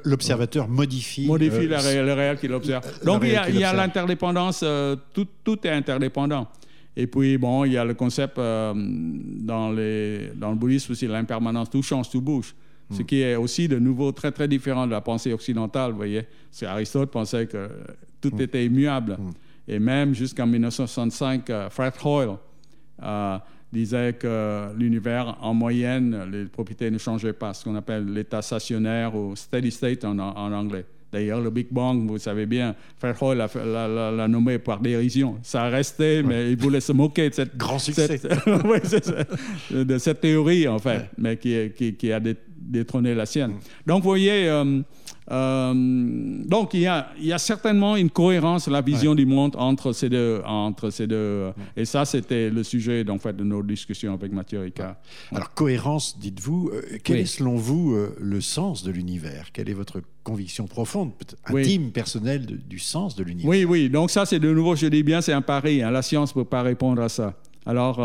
L'observateur 0.05 0.67
modifie... 0.67 1.27
Modifie 1.27 1.67
euh, 1.71 2.01
le, 2.01 2.05
le 2.05 2.13
réel 2.13 2.37
qu'il 2.37 2.53
observe. 2.53 2.83
Donc, 3.03 3.23
il 3.23 3.59
y 3.59 3.63
a, 3.63 3.73
l'interdépendance, 3.73 4.61
euh, 4.63 4.95
tout, 5.13 5.27
tout, 5.43 5.65
est 5.67 5.71
interdépendant. 5.71 6.47
Et 6.95 7.07
puis, 7.07 7.37
bon, 7.37 7.65
il 7.65 7.73
y 7.73 7.77
a 7.77 7.85
le 7.85 7.93
concept 7.93 8.39
euh, 8.39 8.73
dans, 8.75 9.71
les, 9.71 10.31
dans 10.35 10.49
le 10.49 10.55
bouddhisme 10.55 10.93
aussi, 10.93 11.07
l'impermanence, 11.07 11.69
tout 11.69 11.83
change, 11.83 12.09
tout 12.09 12.21
bouge 12.21 12.55
ce 12.91 13.01
qui 13.01 13.22
est 13.22 13.36
aussi 13.36 13.67
de 13.67 13.79
nouveau 13.79 14.12
très 14.12 14.32
très 14.32 14.48
différent 14.48 14.86
de 14.86 14.91
la 14.91 15.01
pensée 15.01 15.34
occidentale, 15.34 15.91
vous 15.91 15.98
voyez. 15.98 16.25
Parce 16.50 16.63
Aristote 16.63 17.12
pensait 17.12 17.48
que 17.48 17.70
tout 18.22 18.36
mm. 18.36 18.41
était 18.41 18.65
immuable. 18.65 19.17
Mm. 19.20 19.32
Et 19.70 19.79
même 19.79 20.13
jusqu'en 20.15 20.48
1965, 20.48 21.50
uh, 21.50 21.53
Fred 21.70 21.94
Hoyle 22.03 22.38
uh, 23.01 23.38
disait 23.74 24.13
que 24.13 24.74
l'univers, 24.77 25.38
en 25.41 25.53
moyenne, 25.53 26.29
les 26.32 26.46
propriétés 26.46 26.89
ne 26.89 26.98
changeaient 26.98 27.34
pas, 27.34 27.53
ce 27.53 27.65
qu'on 27.65 27.75
appelle 27.75 28.06
l'état 28.06 28.41
stationnaire 28.41 29.13
ou 29.13 29.36
steady 29.36 29.72
state 29.72 30.06
en, 30.06 30.17
en 30.17 30.53
anglais. 30.53 30.86
D'ailleurs, 31.12 31.39
le 31.39 31.50
Big 31.50 31.67
Bang, 31.72 32.06
vous 32.06 32.17
savez 32.17 32.46
bien, 32.46 32.75
Fairholt 33.00 33.38
l'a 33.38 34.27
nommé 34.27 34.60
par 34.60 34.79
dérision. 34.82 35.38
Ça 35.41 35.63
a 35.63 35.70
resté, 35.70 36.22
mais 36.22 36.51
il 36.51 36.58
voulait 36.58 36.82
se 36.82 36.91
moquer 36.91 37.29
de 37.29 37.34
cette, 37.34 37.56
Grand 37.56 37.79
succès. 37.79 38.20
de 39.72 39.98
cette 39.98 40.20
théorie, 40.20 40.67
en 40.67 40.79
fait, 40.79 41.10
mais 41.17 41.38
qui, 41.38 41.72
qui, 41.75 41.94
qui, 41.96 42.12
a 42.12 42.20
détrôné 42.67 43.15
la 43.15 43.25
sienne. 43.25 43.51
Mm. 43.51 43.59
Donc, 43.88 44.03
vous 44.03 44.09
voyez, 44.09 44.47
euh, 44.47 44.81
euh, 45.31 45.74
donc 46.45 46.74
il 46.74 46.81
y, 46.81 46.88
a, 46.88 47.09
il 47.19 47.25
y, 47.25 47.33
a, 47.33 47.38
certainement 47.38 47.95
une 47.95 48.09
cohérence, 48.09 48.67
la 48.67 48.81
vision 48.81 49.15
du 49.15 49.25
monde 49.25 49.55
entre 49.57 49.91
ces 49.91 50.09
deux. 50.09 50.41
Entre 50.45 50.89
ces 50.89 51.07
deux 51.07 51.51
Et 51.75 51.86
ça, 51.86 52.05
c'était 52.05 52.50
le 52.50 52.63
sujet 52.63 53.09
en 53.09 53.17
fait, 53.17 53.36
de 53.36 53.43
nos 53.43 53.63
discussions 53.63 54.13
avec 54.13 54.31
Mathieu 54.31 54.59
Ricard. 54.59 54.95
Alors, 55.31 55.53
cohérence, 55.53 56.17
dites-vous, 56.19 56.71
euh, 56.74 56.81
quel 57.03 57.17
est 57.17 57.25
selon 57.25 57.55
vous 57.55 57.97
le 58.19 58.41
sens 58.41 58.83
de 58.83 58.91
l'univers? 58.91 59.51
Quelle 59.51 59.69
est 59.69 59.74
votre 59.74 60.01
conviction 60.24 60.67
profonde, 60.67 61.12
intime, 61.45 61.91
personnelle 61.91 62.45
du 62.45 62.79
sens 62.79 63.15
de 63.15 63.24
l'univers? 63.24 63.50
Oui, 63.50 63.65
oui. 63.65 63.89
Donc 63.89 64.12
ça, 64.12 64.25
c'est 64.25 64.39
de 64.39 64.53
nouveau, 64.53 64.75
je 64.75 64.88
dis 64.88 65.03
bien, 65.03 65.21
c'est 65.21 65.33
un 65.33 65.41
pari. 65.41 65.81
Hein. 65.81 65.91
La 65.91 66.01
science 66.01 66.36
ne 66.36 66.41
peut 66.41 66.47
pas 66.47 66.62
répondre 66.62 67.01
à 67.01 67.09
ça. 67.09 67.33
Alors, 67.65 68.00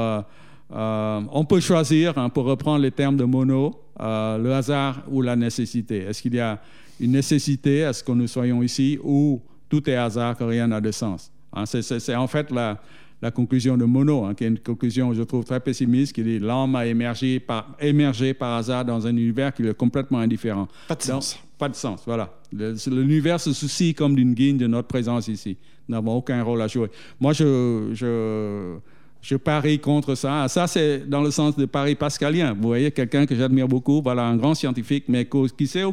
on 0.71 1.45
peut 1.45 1.61
choisir, 1.61 2.19
hein, 2.19 2.31
pour 2.31 2.45
reprendre 2.45 2.83
les 2.83 2.91
termes 2.91 3.17
de 3.17 3.25
Monod, 3.25 3.75
le 3.99 4.53
hasard 4.53 5.03
ou 5.09 5.23
la 5.23 5.37
nécessité. 5.37 5.99
Est-ce 5.99 6.23
qu'il 6.23 6.35
y 6.35 6.41
a 6.41 6.61
une 7.01 7.13
nécessité? 7.13 7.85
À 7.85 7.93
ce 7.93 8.03
que 8.03 8.13
nous 8.13 8.27
soyons 8.27 8.63
ici 8.63 8.99
où 9.03 9.41
tout 9.69 9.89
est 9.89 9.97
hasard, 9.97 10.37
que 10.37 10.45
rien 10.45 10.67
n'a 10.67 10.81
de 10.81 10.91
sens? 10.91 11.31
Hein, 11.53 11.65
c'est 11.67 12.15
en 12.15 12.27
fait 12.27 12.51
la, 12.51 12.81
la, 13.21 13.31
conclusion 13.31 13.77
de 13.77 13.85
Monod, 13.85 14.25
hein, 14.25 14.35
qui 14.35 14.45
est 14.45 14.49
une 14.49 14.59
conclusion, 14.59 15.13
je 15.13 15.23
trouve, 15.23 15.45
très 15.45 15.61
pessimiste, 15.61 16.15
qui 16.15 16.23
dit 16.23 16.39
l'homme 16.39 16.75
a 16.77 16.87
émergé 16.87 17.41
par, 17.41 17.77
émergé 17.79 18.33
par 18.33 18.57
hasard 18.57 18.85
dans 18.85 19.07
un 19.07 19.11
univers 19.11 19.53
qui 19.53 19.67
est 19.67 19.75
complètement 19.75 20.19
indifférent. 20.19 20.69
Pas 20.89 20.95
de 20.95 21.03
sens. 21.03 21.39
pas 21.59 21.69
de 21.69 21.75
sens, 21.75 22.03
voilà. 22.07 22.33
L'univers 22.53 23.41
se 23.41 23.53
soucie 23.53 23.95
comme 23.95 24.15
d'une 24.15 24.35
guine 24.35 24.57
de 24.57 24.67
notre 24.67 24.89
présence 24.89 25.29
ici. 25.29 25.59
Nous 25.89 25.95
n'avons 25.95 26.17
aucun 26.17 26.43
rôle 26.43 26.63
à 26.63 26.69
jouer. 26.69 26.89
Moi, 27.21 27.33
je, 27.33 27.91
je 27.93 28.77
je 29.23 29.37
parie 29.37 29.79
contre 29.79 30.17
ça. 30.17 30.49
Ça, 30.49 30.67
c'est 30.67 31.09
dans 31.09 31.23
le 31.23 31.31
sens 31.31 31.57
de 31.57 31.65
pari 31.65 31.95
pascalien. 31.95 32.55
Vous 32.55 32.67
voyez, 32.67 32.91
quelqu'un 32.91 33.25
que 33.25 33.37
j'admire 33.37 33.69
beaucoup, 33.69 34.03
voilà, 34.03 34.25
un 34.25 34.37
grand 34.37 34.55
scientifique, 34.55 35.05
mais 35.07 35.29
qui 35.57 35.67
s'est 35.69 35.85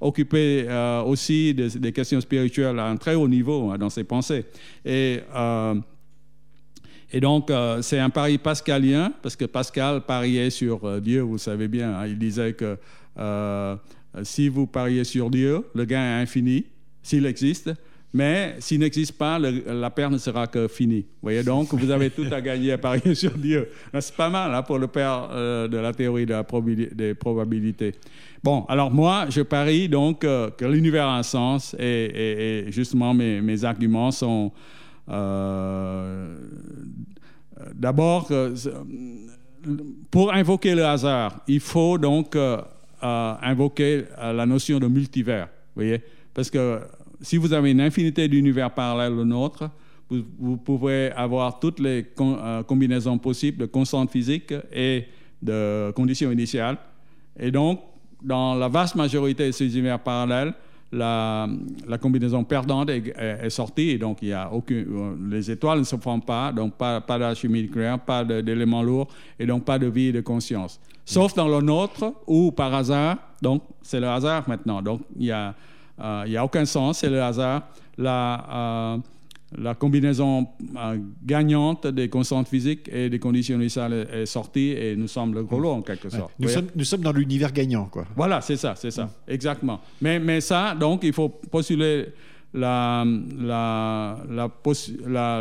occupé 0.00 0.64
euh, 0.66 1.02
aussi 1.02 1.52
des, 1.52 1.92
questions 1.92 2.20
spirituelles 2.22 2.78
à 2.78 2.86
un 2.86 2.96
très 2.96 3.14
haut 3.14 3.28
niveau 3.28 3.70
hein, 3.70 3.76
dans 3.76 3.90
ses 3.90 4.04
pensées. 4.04 4.46
Et, 4.86 5.20
euh, 5.34 5.74
donc, 7.20 7.50
euh, 7.50 7.82
c'est 7.82 7.98
un 7.98 8.08
pari 8.08 8.38
pascalien, 8.38 9.12
parce 9.20 9.36
que 9.36 9.44
Pascal 9.44 10.00
pariait 10.06 10.48
sur 10.48 10.98
Dieu, 11.02 11.20
vous 11.20 11.36
savez 11.36 11.68
bien. 11.68 11.94
Hein. 11.94 12.06
il 12.06 12.18
disait 12.18 12.54
que 12.54 12.78
si 14.22 14.48
vous 14.48 14.66
pariez 14.66 15.04
sur 15.04 15.28
Dieu, 15.28 15.62
le 15.74 15.84
gain 15.84 16.00
est 16.00 16.22
infini, 16.22 16.64
s'il 17.02 17.26
existe. 17.26 17.70
Mais 18.14 18.56
s'il 18.58 18.80
n'existe 18.80 19.16
pas, 19.16 19.38
la 19.38 19.90
paire 19.90 20.10
ne 20.10 20.18
sera 20.18 20.46
que 20.46 20.68
finie. 20.68 21.00
Vous 21.00 21.22
voyez 21.22 21.42
donc, 21.42 21.72
vous 21.72 21.90
avez 21.90 22.10
tout 22.10 22.26
à 22.30 22.42
gagner 22.42 22.72
à 22.72 22.78
parier 22.78 23.14
sur 23.14 23.30
Dieu. 23.30 23.70
C'est 24.00 24.14
pas 24.14 24.28
mal 24.28 24.54
hein, 24.54 24.62
pour 24.62 24.78
le 24.78 24.86
père 24.86 25.28
euh, 25.32 25.66
de 25.66 25.78
la 25.78 25.94
théorie 25.94 26.26
des 26.26 27.14
probabilités. 27.14 27.94
Bon, 28.44 28.64
alors 28.68 28.90
moi, 28.90 29.26
je 29.30 29.40
parie 29.40 29.88
donc 29.88 30.24
euh, 30.24 30.50
que 30.50 30.66
l'univers 30.66 31.06
a 31.06 31.18
un 31.18 31.22
sens 31.22 31.74
et, 31.78 32.66
justement 32.68 33.14
mes, 33.14 33.64
arguments 33.64 34.10
sont 34.10 34.52
euh, 35.08 36.36
d'abord 37.74 38.30
pour 40.10 40.32
invoquer 40.34 40.74
le 40.74 40.84
hasard, 40.84 41.40
il 41.46 41.60
faut 41.60 41.96
donc 41.96 42.36
invoquer 43.00 44.04
la 44.20 44.44
notion 44.44 44.78
de 44.78 44.86
multivers. 44.86 45.46
Vous 45.74 45.82
voyez, 45.82 46.02
parce 46.34 46.50
que 46.50 46.80
si 47.22 47.36
vous 47.36 47.52
avez 47.52 47.70
une 47.70 47.80
infinité 47.80 48.28
d'univers 48.28 48.70
parallèles 48.72 49.12
au 49.18 49.24
nôtre, 49.24 49.70
vous, 50.38 50.56
pouvez 50.58 51.10
avoir 51.12 51.58
toutes 51.58 51.80
les 51.80 52.06
euh, 52.20 52.62
combinaisons 52.64 53.16
possibles 53.18 53.58
de 53.58 53.66
constantes 53.66 54.10
physiques 54.10 54.52
et 54.72 55.04
de 55.40 55.90
conditions 55.92 56.30
initiales. 56.30 56.76
Et 57.38 57.50
donc, 57.50 57.80
dans 58.22 58.54
la 58.54 58.68
vaste 58.68 58.94
majorité 58.94 59.46
de 59.46 59.52
ces 59.52 59.66
univers 59.72 60.00
parallèles, 60.00 60.52
la, 60.92 61.48
combinaison 62.00 62.44
perdante 62.44 62.90
est, 62.90 63.48
sortie, 63.48 63.90
et 63.90 63.98
donc 63.98 64.18
il 64.20 64.28
y 64.28 64.32
a 64.34 64.52
aucune, 64.52 64.86
euh, 64.90 65.14
les 65.30 65.50
étoiles 65.50 65.78
ne 65.78 65.84
se 65.84 65.96
forment 65.96 66.20
pas, 66.20 66.52
donc 66.52 66.74
pas, 66.74 67.00
pas 67.00 67.18
de 67.18 67.34
chimie 67.34 67.62
nucléaire, 67.62 67.98
pas 67.98 68.24
d'éléments 68.24 68.82
lourds, 68.82 69.08
et 69.38 69.46
donc 69.46 69.64
pas 69.64 69.78
de 69.78 69.86
vie 69.86 70.08
et 70.08 70.12
de 70.12 70.20
conscience. 70.20 70.78
Sauf 71.06 71.34
dans 71.34 71.48
le 71.48 71.64
nôtre, 71.64 72.12
où 72.26 72.52
par 72.52 72.74
hasard, 72.74 73.16
donc 73.40 73.62
c'est 73.80 74.00
le 74.00 74.08
hasard 74.08 74.46
maintenant, 74.46 74.82
donc 74.82 75.00
il 75.18 75.26
y 75.26 75.32
a 75.32 75.54
il 76.02 76.06
euh, 76.06 76.26
n'y 76.28 76.36
a 76.36 76.44
aucun 76.44 76.64
sens, 76.64 76.98
c'est 76.98 77.10
le 77.10 77.22
hasard. 77.22 77.62
La, 77.96 78.94
euh, 78.96 78.98
la 79.56 79.74
combinaison 79.74 80.48
euh, 80.76 80.98
gagnante 81.24 81.86
des 81.86 82.08
constantes 82.08 82.48
physiques 82.48 82.88
et 82.92 83.08
des 83.08 83.20
conditions 83.20 83.54
initiales 83.54 84.08
est 84.10 84.26
sortie 84.26 84.70
et 84.70 84.96
nous 84.96 85.06
sommes 85.06 85.32
le 85.34 85.44
gros 85.44 85.64
en 85.70 85.82
quelque 85.82 86.08
sorte. 86.08 86.32
Nous, 86.40 86.48
sommes, 86.48 86.68
nous, 86.74 86.84
sommes, 86.84 87.02
dans 87.02 87.12
l'univers 87.12 87.52
gagnant. 87.52 87.84
Quoi. 87.84 88.04
Voilà, 88.16 88.40
c'est 88.40 88.56
ça, 88.56 88.74
c'est 88.74 88.90
ça, 88.90 89.10
exactement. 89.28 89.80
Mais, 90.00 90.18
mais 90.18 90.40
ça, 90.40 90.74
donc, 90.74 91.04
il 91.04 91.12
faut 91.12 91.28
postuler 91.28 92.06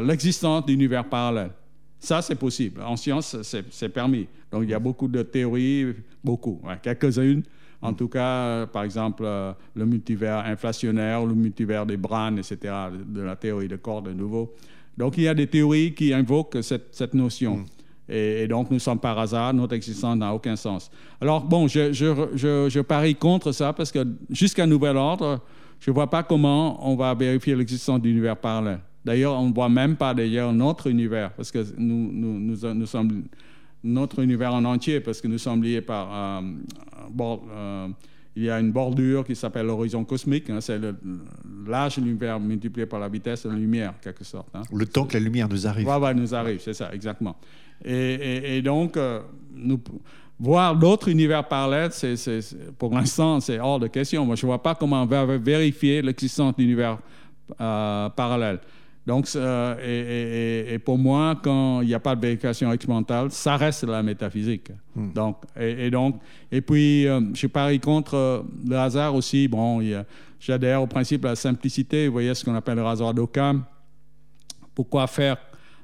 l'existence 0.04 0.66
d'univers 0.66 1.06
parallèles. 1.06 1.52
Ça, 2.00 2.22
c'est 2.22 2.36
possible. 2.36 2.82
En 2.82 2.96
science, 2.98 3.36
c'est 3.42 3.90
permis. 3.90 4.28
Donc, 4.52 4.64
il 4.64 4.70
y 4.70 4.74
a 4.74 4.80
beaucoup 4.80 5.08
de 5.08 5.24
théories, 5.24 5.96
beaucoup, 6.24 6.62
quelques-unes 6.84 7.44
en 7.82 7.94
tout 7.94 8.08
cas, 8.08 8.46
euh, 8.46 8.66
par 8.68 8.84
exemple, 8.84 9.24
euh, 9.26 9.54
le 9.76 9.86
multivers 9.86 10.46
inflationnaire, 10.46 11.26
le 11.26 11.34
multivers 11.34 11.86
des 11.86 11.98
branes, 11.98 12.38
etc., 12.38 12.58
de 12.94 13.22
la 13.22 13.36
théorie 13.36 13.68
de 13.68 13.76
corps 13.76 14.04
de 14.04 14.14
nouveau. 14.14 14.54
Donc, 14.98 15.18
il 15.18 15.24
y 15.24 15.28
a 15.28 15.34
des 15.34 15.48
théories 15.48 15.94
qui 15.94 16.14
invoquent 16.14 16.60
cette, 16.62 17.14
notion. 17.14 17.58
Mm. 17.58 17.66
Et, 18.10 18.48
donc, 18.48 18.70
nous 18.70 18.80
sommes 18.80 19.00
par 19.00 19.18
hasard, 19.18 19.54
notre 19.54 19.74
existence 19.74 20.18
n'a 20.18 20.34
aucun 20.34 20.56
sens. 20.56 20.92
Alors, 21.20 21.44
bon, 21.44 21.68
je, 21.68 21.92
je, 21.92 22.80
parie 22.82 23.16
contre 23.16 23.52
ça 23.52 23.74
parce 23.74 23.92
que 23.92 24.06
jusqu'à 24.30 24.68
nouvel 24.68 24.98
ordre, 24.98 25.40
je 25.80 25.90
ne 25.90 25.96
vois 25.96 26.10
pas 26.10 26.22
comment 26.22 26.88
on 26.88 26.96
va 26.96 27.14
vérifier 27.16 27.56
l'existence 27.56 28.00
d'univers 28.02 28.38
parallèle. 28.38 28.80
D'ailleurs, 29.04 29.34
on 29.40 29.50
ne 29.50 29.54
voit 29.54 29.70
même 29.70 29.96
pas 29.96 30.14
d'ailleurs 30.14 30.54
notre 30.54 30.86
univers 30.88 31.32
parce 31.32 31.50
que 31.50 31.66
nous, 31.78 32.12
nous, 32.12 32.40
nous, 32.40 32.74
nous 32.76 32.86
sommes 32.86 33.24
notre 33.84 34.20
univers 34.20 34.54
en 34.54 34.64
entier 34.66 35.00
parce 35.00 35.22
que 35.22 35.28
nous 35.28 35.38
sommes 35.38 35.64
liés 35.64 35.82
par 35.82 36.10
euh, 36.14 36.42
euh, 37.20 37.88
il 38.36 38.44
y 38.44 38.50
a 38.50 38.60
une 38.60 38.72
bordure 38.72 39.26
qui 39.26 39.36
s'appelle 39.36 39.66
l'horizon 39.66 40.06
cosmique. 40.06 40.50
Hein, 40.50 40.62
c'est 40.62 40.80
l'âge 41.68 41.98
de 41.98 42.02
l'univers 42.02 42.40
multiplié 42.40 42.86
par 42.86 43.00
la 43.00 43.10
vitesse 43.10 43.44
de 43.44 43.50
la 43.50 43.56
lumière, 43.56 43.90
en 43.90 44.02
quelque 44.02 44.24
sorte. 44.24 44.48
Hein. 44.54 44.62
Le 44.72 44.86
temps 44.86 45.06
que 45.06 45.14
la 45.14 45.20
lumière 45.20 45.50
nous 45.50 45.68
arrive. 45.68 45.86
Voilà, 45.86 46.14
nous 46.14 46.34
arrive, 46.34 46.62
c'est 46.62 46.74
ça, 46.74 46.94
exactement. 46.94 47.36
Et, 47.84 48.62
donc, 48.62 48.96
euh, 48.96 49.22
nous, 49.54 49.82
voir 50.40 50.76
d'autres 50.76 51.10
univers 51.10 51.46
parallèles, 51.46 51.92
c'est, 51.92 52.16
pour 52.78 52.94
l'instant, 52.94 53.40
c'est 53.40 53.60
hors 53.60 53.80
de 53.80 53.88
question. 53.88 54.26
Moi, 54.26 54.36
je 54.36 54.46
ne 54.46 54.48
vois 54.48 54.62
pas 54.62 54.76
comment 54.76 55.02
on 55.02 55.08
va 55.08 55.26
vérifier 55.38 56.02
l'existence 56.02 56.56
d'univers 56.56 57.00
parallèles. 57.58 58.60
Donc, 59.06 59.28
et, 59.36 60.78
pour 60.86 60.98
moi, 60.98 61.40
quand 61.42 61.82
il 61.82 61.88
n'y 61.88 61.94
a 61.94 62.00
pas 62.00 62.16
de 62.16 62.22
vérification 62.22 62.72
expérimentale, 62.72 63.32
ça 63.32 63.58
reste 63.58 63.84
la 63.84 64.04
métaphysique. 64.04 64.72
Hmm. 64.96 65.12
Donc, 65.14 65.38
et, 65.60 65.90
donc, 65.90 66.20
et 66.52 66.62
puis, 66.62 67.08
euh, 67.08 67.20
je 67.34 67.48
parie 67.48 67.80
contre 67.80 68.16
euh, 68.16 68.42
le 68.68 68.78
hasard 68.78 69.16
aussi. 69.16 69.48
Bon, 69.48 69.82
j'adhère 70.40 70.84
au 70.84 70.88
principe 70.88 71.22
de 71.22 71.30
la 71.30 71.36
simplicité. 71.36 72.08
Vous 72.08 72.14
voyez 72.14 72.34
ce 72.36 72.46
qu'on 72.46 72.54
appelle 72.54 72.76
le 72.76 72.86
hasard 72.86 73.14
d'Occam. 73.14 73.64
Pourquoi 74.76 75.08
faire 75.08 75.38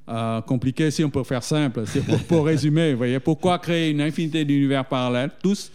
euh, 0.08 0.42
compliqué 0.42 0.92
si 0.92 1.04
on 1.04 1.10
peut 1.10 1.24
faire 1.24 1.44
simple? 1.44 1.84
C'est 1.88 2.06
pour, 2.28 2.46
résumer. 2.46 2.92
Vous 2.92 3.00
voyez, 3.00 3.20
pourquoi 3.20 3.58
créer 3.58 3.90
une 3.90 4.02
infinité 4.02 4.46
d'univers 4.46 4.86
parallèles, 4.86 5.32
tous 5.42 5.72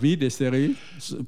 vides 0.00 0.22
et 0.22 0.30
stériles, 0.30 0.74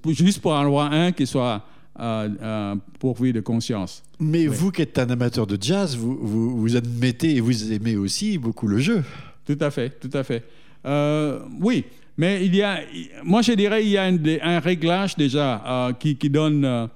juste 0.08 0.42
pour 0.42 0.52
en 0.52 0.66
avoir 0.66 0.92
un 0.92 1.10
qui 1.10 1.26
soit 1.26 1.62
euh, 1.98 2.28
euh, 2.42 2.74
pourvu 2.98 3.32
de 3.32 3.40
conscience. 3.40 4.02
Mais 4.20 4.46
vous 4.46 4.70
qui 4.70 4.82
êtes 4.82 4.98
un 4.98 5.08
amateur 5.08 5.46
de 5.46 5.56
jazz, 5.60 5.96
vous, 5.96 6.16
vous, 6.56 6.76
admettez 6.76 7.36
et 7.36 7.40
vous 7.40 7.72
aimez 7.72 7.96
aussi 7.96 8.38
beaucoup 8.38 8.66
le 8.66 8.78
jeu. 8.78 9.02
Tout 9.46 9.56
à 9.60 9.70
fait, 9.70 9.90
tout 9.98 10.10
à 10.12 10.22
fait. 10.22 10.44
Euh, 10.84 11.40
oui, 11.60 11.84
mais 12.18 12.44
il 12.44 12.54
y 12.54 12.62
a, 12.62 12.80
moi 13.24 13.42
je 13.42 13.52
dirais, 13.52 13.84
il 13.84 13.90
y 13.90 13.98
a 13.98 14.04
un, 14.04 14.60
réglage 14.60 15.16
déjà 15.16 15.62
euh, 15.66 15.92
qui, 15.94 16.16
qui, 16.16 16.28
donne 16.28 16.88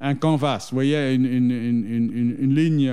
un 0.00 0.14
canvas. 0.14 0.68
Vous 0.70 0.76
voyez, 0.76 1.14
une, 1.14 1.26
une, 1.26 1.50
une, 1.50 2.36
une 2.38 2.54
ligne. 2.54 2.90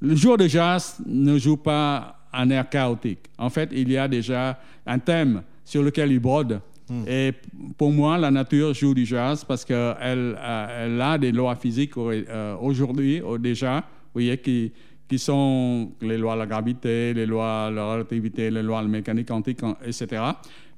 le 0.00 0.14
jour 0.14 0.38
de 0.38 0.48
jazz 0.48 0.96
ne 1.04 1.38
joue 1.38 1.58
pas 1.58 2.16
un 2.32 2.48
air 2.50 2.68
chaotique. 2.68 3.20
En 3.38 3.50
fait, 3.50 3.70
il 3.72 3.90
y 3.90 3.96
a 3.98 4.08
déjà 4.08 4.58
un 4.86 4.98
thème 4.98 5.42
sur 5.64 5.82
lequel 5.82 6.12
il 6.12 6.20
brode 6.20 6.60
Hmm. 6.88 7.02
Et 7.08 7.32
pour 7.76 7.90
moi, 7.90 8.16
la 8.16 8.30
nature 8.30 8.72
joue 8.72 8.94
du 8.94 9.04
jazz 9.04 9.44
parce 9.44 9.64
qu'elle 9.64 9.76
euh, 9.98 10.84
elle 10.84 11.00
a 11.00 11.18
des 11.18 11.32
lois 11.32 11.56
physiques 11.56 11.96
euh, 11.96 12.56
aujourd'hui 12.60 13.20
déjà, 13.40 13.78
vous 13.78 14.20
voyez, 14.20 14.38
qui, 14.38 14.72
qui 15.08 15.18
sont 15.18 15.92
les 16.00 16.18
lois 16.18 16.34
de 16.34 16.40
la 16.40 16.46
gravité, 16.46 17.12
les 17.14 17.26
lois 17.26 17.68
de 17.70 17.76
la 17.76 17.92
relativité, 17.92 18.50
les 18.50 18.62
lois 18.62 18.80
de 18.80 18.86
la 18.86 18.92
mécanique 18.92 19.28
quantique, 19.28 19.60
etc. 19.84 20.22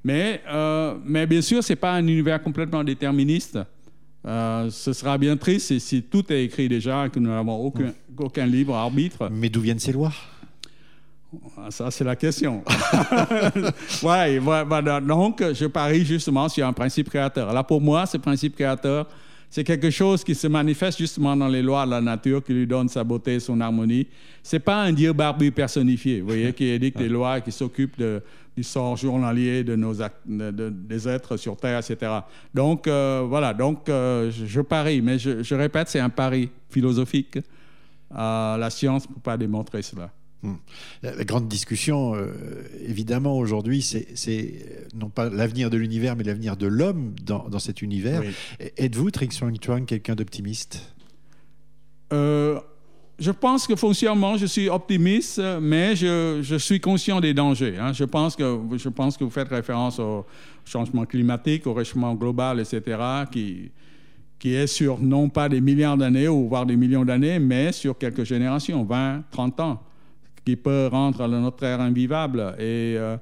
Mais, 0.04 0.40
euh, 0.48 0.94
mais 1.04 1.26
bien 1.26 1.42
sûr, 1.42 1.62
ce 1.62 1.72
n'est 1.72 1.76
pas 1.76 1.94
un 1.94 2.06
univers 2.06 2.42
complètement 2.42 2.84
déterministe. 2.84 3.58
Euh, 4.26 4.70
ce 4.70 4.92
sera 4.92 5.16
bien 5.16 5.36
triste 5.36 5.78
si 5.78 6.02
tout 6.02 6.30
est 6.32 6.44
écrit 6.44 6.68
déjà 6.68 7.06
et 7.06 7.10
que 7.10 7.18
nous 7.18 7.30
n'avons 7.30 7.56
aucun, 7.56 7.92
aucun 8.16 8.46
libre 8.46 8.74
arbitre. 8.74 9.28
Mais 9.30 9.48
d'où 9.48 9.60
viennent 9.60 9.78
ces 9.78 9.92
lois? 9.92 10.12
Ça, 11.70 11.90
c'est 11.90 12.04
la 12.04 12.16
question. 12.16 12.62
ouais, 14.02 14.38
voilà. 14.38 15.00
Donc, 15.00 15.42
je 15.52 15.66
parie 15.66 16.04
justement 16.04 16.48
sur 16.48 16.66
un 16.66 16.72
principe 16.72 17.10
créateur. 17.10 17.52
Là, 17.52 17.62
pour 17.62 17.80
moi, 17.80 18.06
ce 18.06 18.16
principe 18.16 18.54
créateur, 18.56 19.06
c'est 19.50 19.64
quelque 19.64 19.90
chose 19.90 20.24
qui 20.24 20.34
se 20.34 20.46
manifeste 20.46 20.98
justement 20.98 21.34
dans 21.34 21.48
les 21.48 21.62
lois 21.62 21.86
de 21.86 21.90
la 21.90 22.00
nature, 22.00 22.44
qui 22.44 22.52
lui 22.52 22.66
donne 22.66 22.88
sa 22.88 23.02
beauté, 23.02 23.40
son 23.40 23.60
harmonie. 23.60 24.06
C'est 24.42 24.58
pas 24.58 24.82
un 24.82 24.92
dieu 24.92 25.12
barbu 25.12 25.52
personnifié, 25.52 26.20
vous 26.20 26.28
voyez, 26.28 26.52
qui 26.52 26.66
édicte 26.66 26.98
des 26.98 27.08
lois, 27.08 27.40
qui 27.40 27.52
s'occupe 27.52 28.02
du 28.56 28.62
sort 28.62 28.96
journalier 28.96 29.64
de 29.64 29.76
nos 29.76 29.94
des 30.26 31.08
êtres 31.08 31.36
sur 31.36 31.56
Terre, 31.56 31.78
etc. 31.78 32.12
Donc 32.52 32.86
euh, 32.86 33.24
voilà, 33.26 33.54
donc 33.54 33.88
euh, 33.88 34.30
je, 34.30 34.60
parie, 34.60 35.00
mais 35.00 35.18
je, 35.18 35.54
répète, 35.54 35.88
c'est 35.88 36.00
un 36.00 36.10
pari 36.10 36.50
philosophique. 36.68 37.38
Euh, 38.16 38.56
la 38.56 38.70
science 38.70 39.08
ne 39.08 39.14
peut 39.14 39.20
pas 39.20 39.36
démontrer 39.36 39.82
cela. 39.82 40.10
Hmm. 40.42 40.54
La 41.02 41.24
grande 41.24 41.48
discussion, 41.48 42.14
euh, 42.14 42.28
évidemment, 42.86 43.36
aujourd'hui, 43.36 43.82
c'est 43.82 44.86
non 44.94 45.08
pas 45.08 45.28
l'avenir 45.28 45.68
de 45.68 45.76
l'univers, 45.76 46.14
mais 46.14 46.22
l'avenir 46.22 46.56
de 46.56 46.68
l'homme 46.68 47.14
dans, 47.24 47.58
cet 47.58 47.82
univers. 47.82 48.22
Êtes-vous, 48.76 49.10
Trix 49.10 49.30
Chuang, 49.30 49.84
quelqu'un 49.84 50.14
d'optimiste? 50.14 50.94
Euh, 52.12 52.60
Je 53.18 53.32
pense 53.32 53.66
que 53.66 53.74
foncièrement, 53.74 54.36
je 54.36 54.46
suis 54.46 54.68
optimiste, 54.68 55.42
mais 55.60 55.96
je, 55.96 56.56
suis 56.58 56.78
conscient 56.78 57.20
des 57.20 57.34
dangers. 57.34 57.76
Hein. 57.76 57.92
Je, 57.92 58.04
pense 58.04 58.36
que, 58.36 58.60
je 58.76 58.88
pense 58.88 59.16
que 59.16 59.24
vous 59.24 59.30
faites 59.30 59.48
référence 59.48 59.98
au 59.98 60.24
changement 60.64 61.04
climatique, 61.04 61.66
au 61.66 61.74
réchauffement 61.74 62.14
global, 62.14 62.60
etc., 62.60 62.96
qui, 63.32 63.72
qui 64.38 64.54
est 64.54 64.68
sur 64.68 65.00
non 65.00 65.28
pas 65.30 65.48
des 65.48 65.60
milliards 65.60 65.96
d'années 65.96 66.28
ou 66.28 66.46
voire 66.48 66.64
des 66.64 66.76
millions 66.76 67.04
d'années, 67.04 67.40
mais 67.40 67.72
sur 67.72 67.98
quelques 67.98 68.22
générations, 68.22 68.84
20, 68.84 69.24
30 69.32 69.60
ans 69.60 69.82
qui 70.48 70.56
peut 70.56 70.88
rendre 70.90 71.28
notre 71.28 71.58
terre 71.58 71.78
invivable. 71.78 72.54
Et 72.58 72.96
euh, 72.96 73.18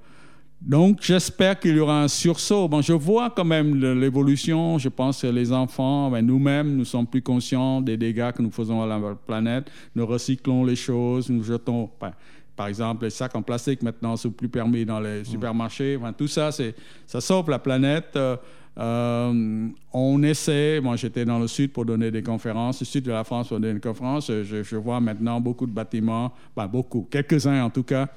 donc, 0.60 0.98
j'espère 1.02 1.58
qu'il 1.58 1.76
y 1.76 1.80
aura 1.80 2.04
un 2.04 2.06
sursaut. 2.06 2.68
Bon, 2.68 2.80
je 2.80 2.92
vois 2.92 3.30
quand 3.30 3.44
même 3.44 3.74
l'évolution. 4.00 4.78
Je 4.78 4.88
pense 4.88 5.22
que 5.22 5.26
les 5.26 5.52
enfants, 5.52 6.08
ben, 6.08 6.24
nous-mêmes, 6.24 6.76
nous 6.76 6.84
sommes 6.84 7.08
plus 7.08 7.22
conscients 7.22 7.80
des 7.80 7.96
dégâts 7.96 8.30
que 8.30 8.42
nous 8.42 8.52
faisons 8.52 8.80
à 8.80 8.86
la 8.86 9.00
planète. 9.26 9.72
Nous 9.96 10.06
recyclons 10.06 10.64
les 10.64 10.76
choses, 10.76 11.28
nous 11.28 11.42
jetons. 11.42 11.90
Ben, 12.00 12.12
par 12.54 12.68
exemple, 12.68 13.02
les 13.02 13.10
sacs 13.10 13.34
en 13.34 13.42
plastique 13.42 13.82
maintenant 13.82 14.16
sont 14.16 14.30
plus 14.30 14.48
permis 14.48 14.84
dans 14.86 15.00
les 15.00 15.24
supermarchés. 15.24 15.96
Enfin, 15.96 16.12
tout 16.12 16.28
ça, 16.28 16.50
ça 16.52 17.20
sauve 17.20 17.50
la 17.50 17.58
planète. 17.58 18.10
Euh, 18.14 18.36
euh, 18.78 19.68
on 19.92 20.22
essaie, 20.22 20.80
moi 20.82 20.96
j'étais 20.96 21.24
dans 21.24 21.38
le 21.38 21.48
sud 21.48 21.72
pour 21.72 21.86
donner 21.86 22.10
des 22.10 22.22
conférences, 22.22 22.80
le 22.80 22.86
sud 22.86 23.04
de 23.04 23.10
la 23.10 23.24
France 23.24 23.48
pour 23.48 23.58
donner 23.58 23.74
des 23.74 23.80
conférences. 23.80 24.30
Je, 24.30 24.76
vois 24.76 25.00
maintenant 25.00 25.40
beaucoup 25.40 25.66
de 25.66 25.72
bâtiments, 25.72 26.32
pas 26.54 26.66
beaucoup, 26.66 27.06
quelques-uns 27.10 27.64
en 27.64 27.70
tout 27.70 27.84
cas, 27.84 28.08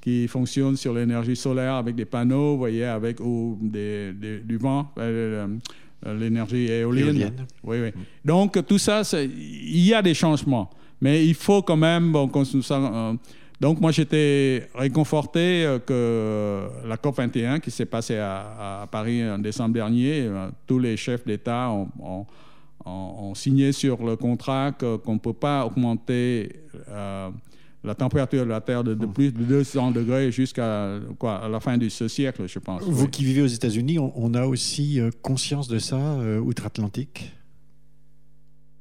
qui 0.00 0.26
fonctionnent 0.26 0.76
sur 0.76 0.92
l'énergie 0.92 1.36
solaire 1.36 1.74
avec 1.74 1.94
des 1.94 2.04
panneaux, 2.04 2.52
vous 2.52 2.58
voyez, 2.58 2.84
avec 2.84 3.20
ou 3.20 3.58
du 3.62 4.56
vent, 4.56 4.90
euh, 4.98 5.46
euh, 6.06 6.18
l'énergie 6.18 6.66
éolienne. 6.66 7.46
Oui, 7.62 7.78
oui. 7.80 7.90
Donc 8.24 8.66
tout 8.66 8.78
ça, 8.78 9.02
il 9.12 9.84
y 9.84 9.94
a 9.94 10.02
des 10.02 10.14
changements, 10.14 10.68
mais 11.00 11.24
il 11.24 11.34
faut 11.34 11.62
quand 11.62 11.76
même 11.76 12.10
bon, 12.10 12.26
qu'on 12.26 12.44
donc 13.60 13.80
moi 13.80 13.90
j'étais 13.90 14.68
réconforté 14.74 15.64
euh, 15.64 15.78
que 15.80 16.86
la 16.86 16.96
COP 16.96 17.16
21 17.16 17.58
qui 17.58 17.70
s'est 17.70 17.86
passée 17.86 18.18
à, 18.18 18.86
Paris 18.90 19.28
en 19.28 19.38
décembre 19.38 19.74
dernier, 19.74 20.22
euh, 20.22 20.48
tous 20.66 20.78
les 20.78 20.96
chefs 20.96 21.24
d'État 21.24 21.70
ont, 21.70 22.26
signé 23.34 23.72
sur 23.72 24.02
le 24.02 24.16
contrat 24.16 24.72
qu'on 24.72 25.14
ne 25.14 25.18
peut 25.18 25.34
pas 25.34 25.66
augmenter 25.66 26.62
euh, 26.88 27.28
la 27.84 27.94
température 27.94 28.44
de 28.44 28.48
la 28.48 28.62
Terre 28.62 28.82
de, 28.82 28.94
mmh. 28.94 29.12
plus 29.12 29.32
de 29.32 29.44
200 29.44 29.90
degrés 29.90 30.32
jusqu'à 30.32 30.98
la 31.22 31.60
fin 31.60 31.76
de 31.76 31.86
ce 31.90 32.08
siècle, 32.08 32.44
je 32.46 32.58
pense. 32.58 32.82
Vous 32.84 33.08
qui 33.08 33.24
vivez 33.24 33.42
aux 33.42 33.46
États-Unis, 33.46 33.98
on, 33.98 34.32
a 34.32 34.46
aussi 34.46 35.00
conscience 35.20 35.68
de 35.68 35.78
ça 35.78 36.00
outre-Atlantique? 36.42 37.30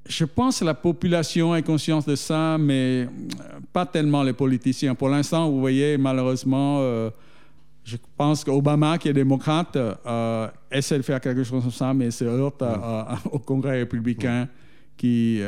Je 0.08 0.24
pense 0.24 0.60
que 0.60 0.66
la 0.66 0.74
population 0.74 1.52
a 1.52 1.62
conscience 1.62 2.06
de 2.06 2.16
ça, 2.16 2.58
mais 2.58 3.10
pas 3.74 3.86
tellement 3.86 4.24
les 4.24 4.34
politiciens. 4.34 4.96
Pour 4.96 5.10
l'instant, 5.10 5.50
vous 5.50 5.60
voyez, 5.60 5.98
malheureusement, 5.98 6.80
euh, 6.82 7.10
je 7.84 7.98
pense 8.18 8.44
qu'Obama, 8.44 8.98
qui 8.98 9.10
est 9.10 9.14
démocrate, 9.14 9.76
euh, 9.76 10.48
essaie 10.72 10.98
de 10.98 11.04
faire 11.04 11.22
quelque 11.22 11.44
chose 11.44 11.64
comme 11.64 11.72
ça, 11.72 11.94
mais 11.94 12.12
se 12.12 12.26
heurte 12.26 12.64
au 13.32 13.40
Congrès 13.40 13.80
républicain 13.80 14.48
qui, 14.98 15.40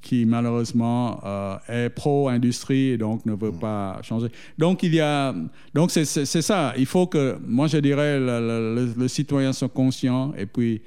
qui 0.00 0.24
malheureusement 0.24 1.20
est 1.68 1.90
pro-industrie 1.90 2.88
et 2.88 2.98
donc 2.98 3.24
ne 3.26 3.34
veut 3.34 3.52
pas 3.52 4.00
changer. 4.02 4.28
Donc, 4.58 4.82
il 4.82 4.94
y 4.94 5.00
a, 5.00 5.34
donc 5.74 5.90
c'est, 5.90 6.04
ça. 6.24 6.72
Il 6.76 6.86
faut 6.86 7.06
que, 7.06 7.38
moi, 7.46 7.66
je 7.66 7.78
dirais, 7.78 8.18
le, 8.18 8.92
le, 8.96 9.08
citoyen 9.08 9.52
soit 9.52 9.68
conscient 9.68 10.32
et 10.36 10.46
puis 10.46 10.82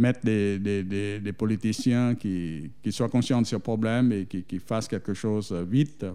mettre 0.00 0.20
des, 0.24 0.58
des, 0.58 1.20
des, 1.20 1.32
politiciens 1.32 2.14
qui, 2.14 2.70
qui, 2.82 2.90
soient 2.90 3.08
conscients 3.08 3.42
de 3.42 3.46
ce 3.46 3.56
problème 3.56 4.12
et 4.12 4.24
qui, 4.24 4.42
qui 4.42 4.58
fassent 4.58 4.88
quelque 4.88 5.14
chose 5.14 5.52
vite. 5.68 6.06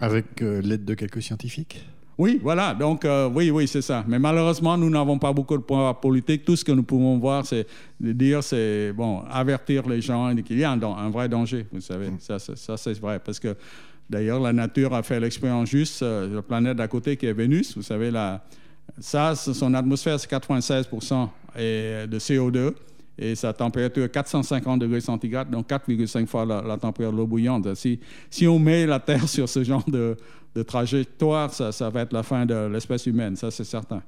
Avec 0.00 0.42
euh, 0.42 0.60
l'aide 0.60 0.84
de 0.84 0.94
quelques 0.94 1.22
scientifiques? 1.22 1.86
Oui, 2.18 2.40
voilà. 2.42 2.74
Donc, 2.74 3.04
euh, 3.04 3.28
oui, 3.32 3.50
oui, 3.50 3.68
c'est 3.68 3.82
ça. 3.82 4.04
Mais 4.08 4.18
malheureusement, 4.18 4.76
nous 4.76 4.90
n'avons 4.90 5.18
pas 5.18 5.32
beaucoup 5.32 5.56
de 5.56 5.62
pouvoir 5.62 6.00
politique. 6.00 6.44
Tout 6.44 6.56
ce 6.56 6.64
que 6.64 6.72
nous 6.72 6.82
pouvons 6.82 7.18
voir, 7.18 7.46
c'est 7.46 7.66
dire, 8.00 8.42
c'est, 8.42 8.92
bon, 8.92 9.22
avertir 9.30 9.88
les 9.88 10.00
gens 10.00 10.34
qu'il 10.34 10.58
y 10.58 10.64
a 10.64 10.72
un, 10.72 10.82
un, 10.82 11.10
vrai 11.10 11.28
danger, 11.28 11.66
vous 11.70 11.80
savez. 11.80 12.10
Mm. 12.10 12.18
Ça, 12.18 12.38
ça, 12.38 12.76
c'est 12.76 12.98
vrai. 12.98 13.20
Parce 13.24 13.38
que, 13.38 13.54
d'ailleurs, 14.10 14.40
la 14.40 14.52
nature 14.52 14.94
a 14.94 15.02
fait 15.02 15.20
l'expérience 15.20 15.68
juste. 15.68 16.02
Euh, 16.02 16.36
la 16.36 16.42
planète 16.42 16.76
d'à 16.76 16.88
côté, 16.88 17.16
qui 17.16 17.26
est 17.26 17.34
Vénus, 17.34 17.76
vous 17.76 17.82
savez, 17.82 18.10
la, 18.10 18.42
ça, 18.98 19.36
son 19.36 19.74
atmosphère, 19.74 20.18
c'est 20.18 20.28
96 20.28 20.88
de 20.88 22.18
CO2 22.18 22.74
et 23.18 23.34
sa 23.34 23.52
température 23.52 24.04
est 24.04 24.12
450 24.12 24.80
degrés 24.80 25.00
centigrades, 25.00 25.50
donc 25.50 25.68
4,5 25.68 26.26
fois 26.26 26.44
la, 26.44 26.76
température 26.76 27.12
de 27.12 27.16
l'eau 27.16 27.26
bouillante. 27.26 27.74
Si, 27.74 27.98
si 28.30 28.46
on 28.46 28.58
met 28.58 28.86
la 28.86 29.00
Terre 29.00 29.28
sur 29.28 29.48
ce 29.48 29.64
genre 29.64 29.84
de, 29.88 30.16
de 30.54 30.62
trajectoire, 30.62 31.52
ça, 31.52 31.72
ça, 31.72 31.90
va 31.90 32.02
être 32.02 32.12
la 32.12 32.22
fin 32.22 32.46
de 32.46 32.66
l'espèce 32.66 33.06
humaine, 33.06 33.36
ça 33.36 33.50
c'est 33.50 33.64
certain. 33.64 34.02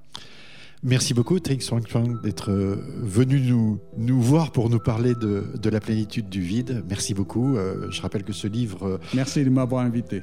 Merci 0.85 1.13
beaucoup, 1.13 1.41
Trix 1.41 1.69
Wang 1.73 2.21
d'être 2.23 2.53
euh, 2.53 2.77
venu 3.03 3.41
nous, 3.41 3.81
nous 3.97 4.23
voir 4.23 4.53
pour 4.53 4.71
nous 4.71 4.79
parler 4.79 5.15
de, 5.15 5.45
de, 5.61 5.71
la 5.71 5.81
plénitude 5.81 6.29
du 6.29 6.41
vide. 6.41 6.85
Merci 6.89 7.15
beaucoup. 7.15 7.57
Euh, 7.57 7.91
je 7.91 8.01
rappelle 8.01 8.23
que 8.23 8.33
ce 8.33 8.47
livre. 8.47 8.87
Euh, 8.87 8.99
Merci 9.13 9.45
de 9.45 9.51
m'avoir 9.51 9.85
invité. 9.85 10.23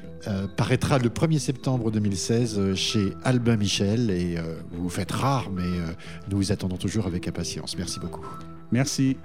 paraîtra 0.56 0.98
le 0.98 1.10
1er 1.10 1.38
septembre 1.38 1.90
2016 1.90 2.74
chez 2.74 3.12
Albin 3.22 3.56
Michel. 3.56 4.10
Et 4.10 4.36
vous 4.72 4.84
vous 4.84 4.88
faites 4.88 5.12
rare, 5.12 5.50
mais 5.50 5.68
nous 6.30 6.38
vous 6.38 6.52
attendons 6.52 6.76
toujours 6.76 7.06
avec 7.06 7.28
impatience. 7.28 7.76
Merci 7.76 8.00
beaucoup. 8.00 8.26
Merci. 8.72 9.16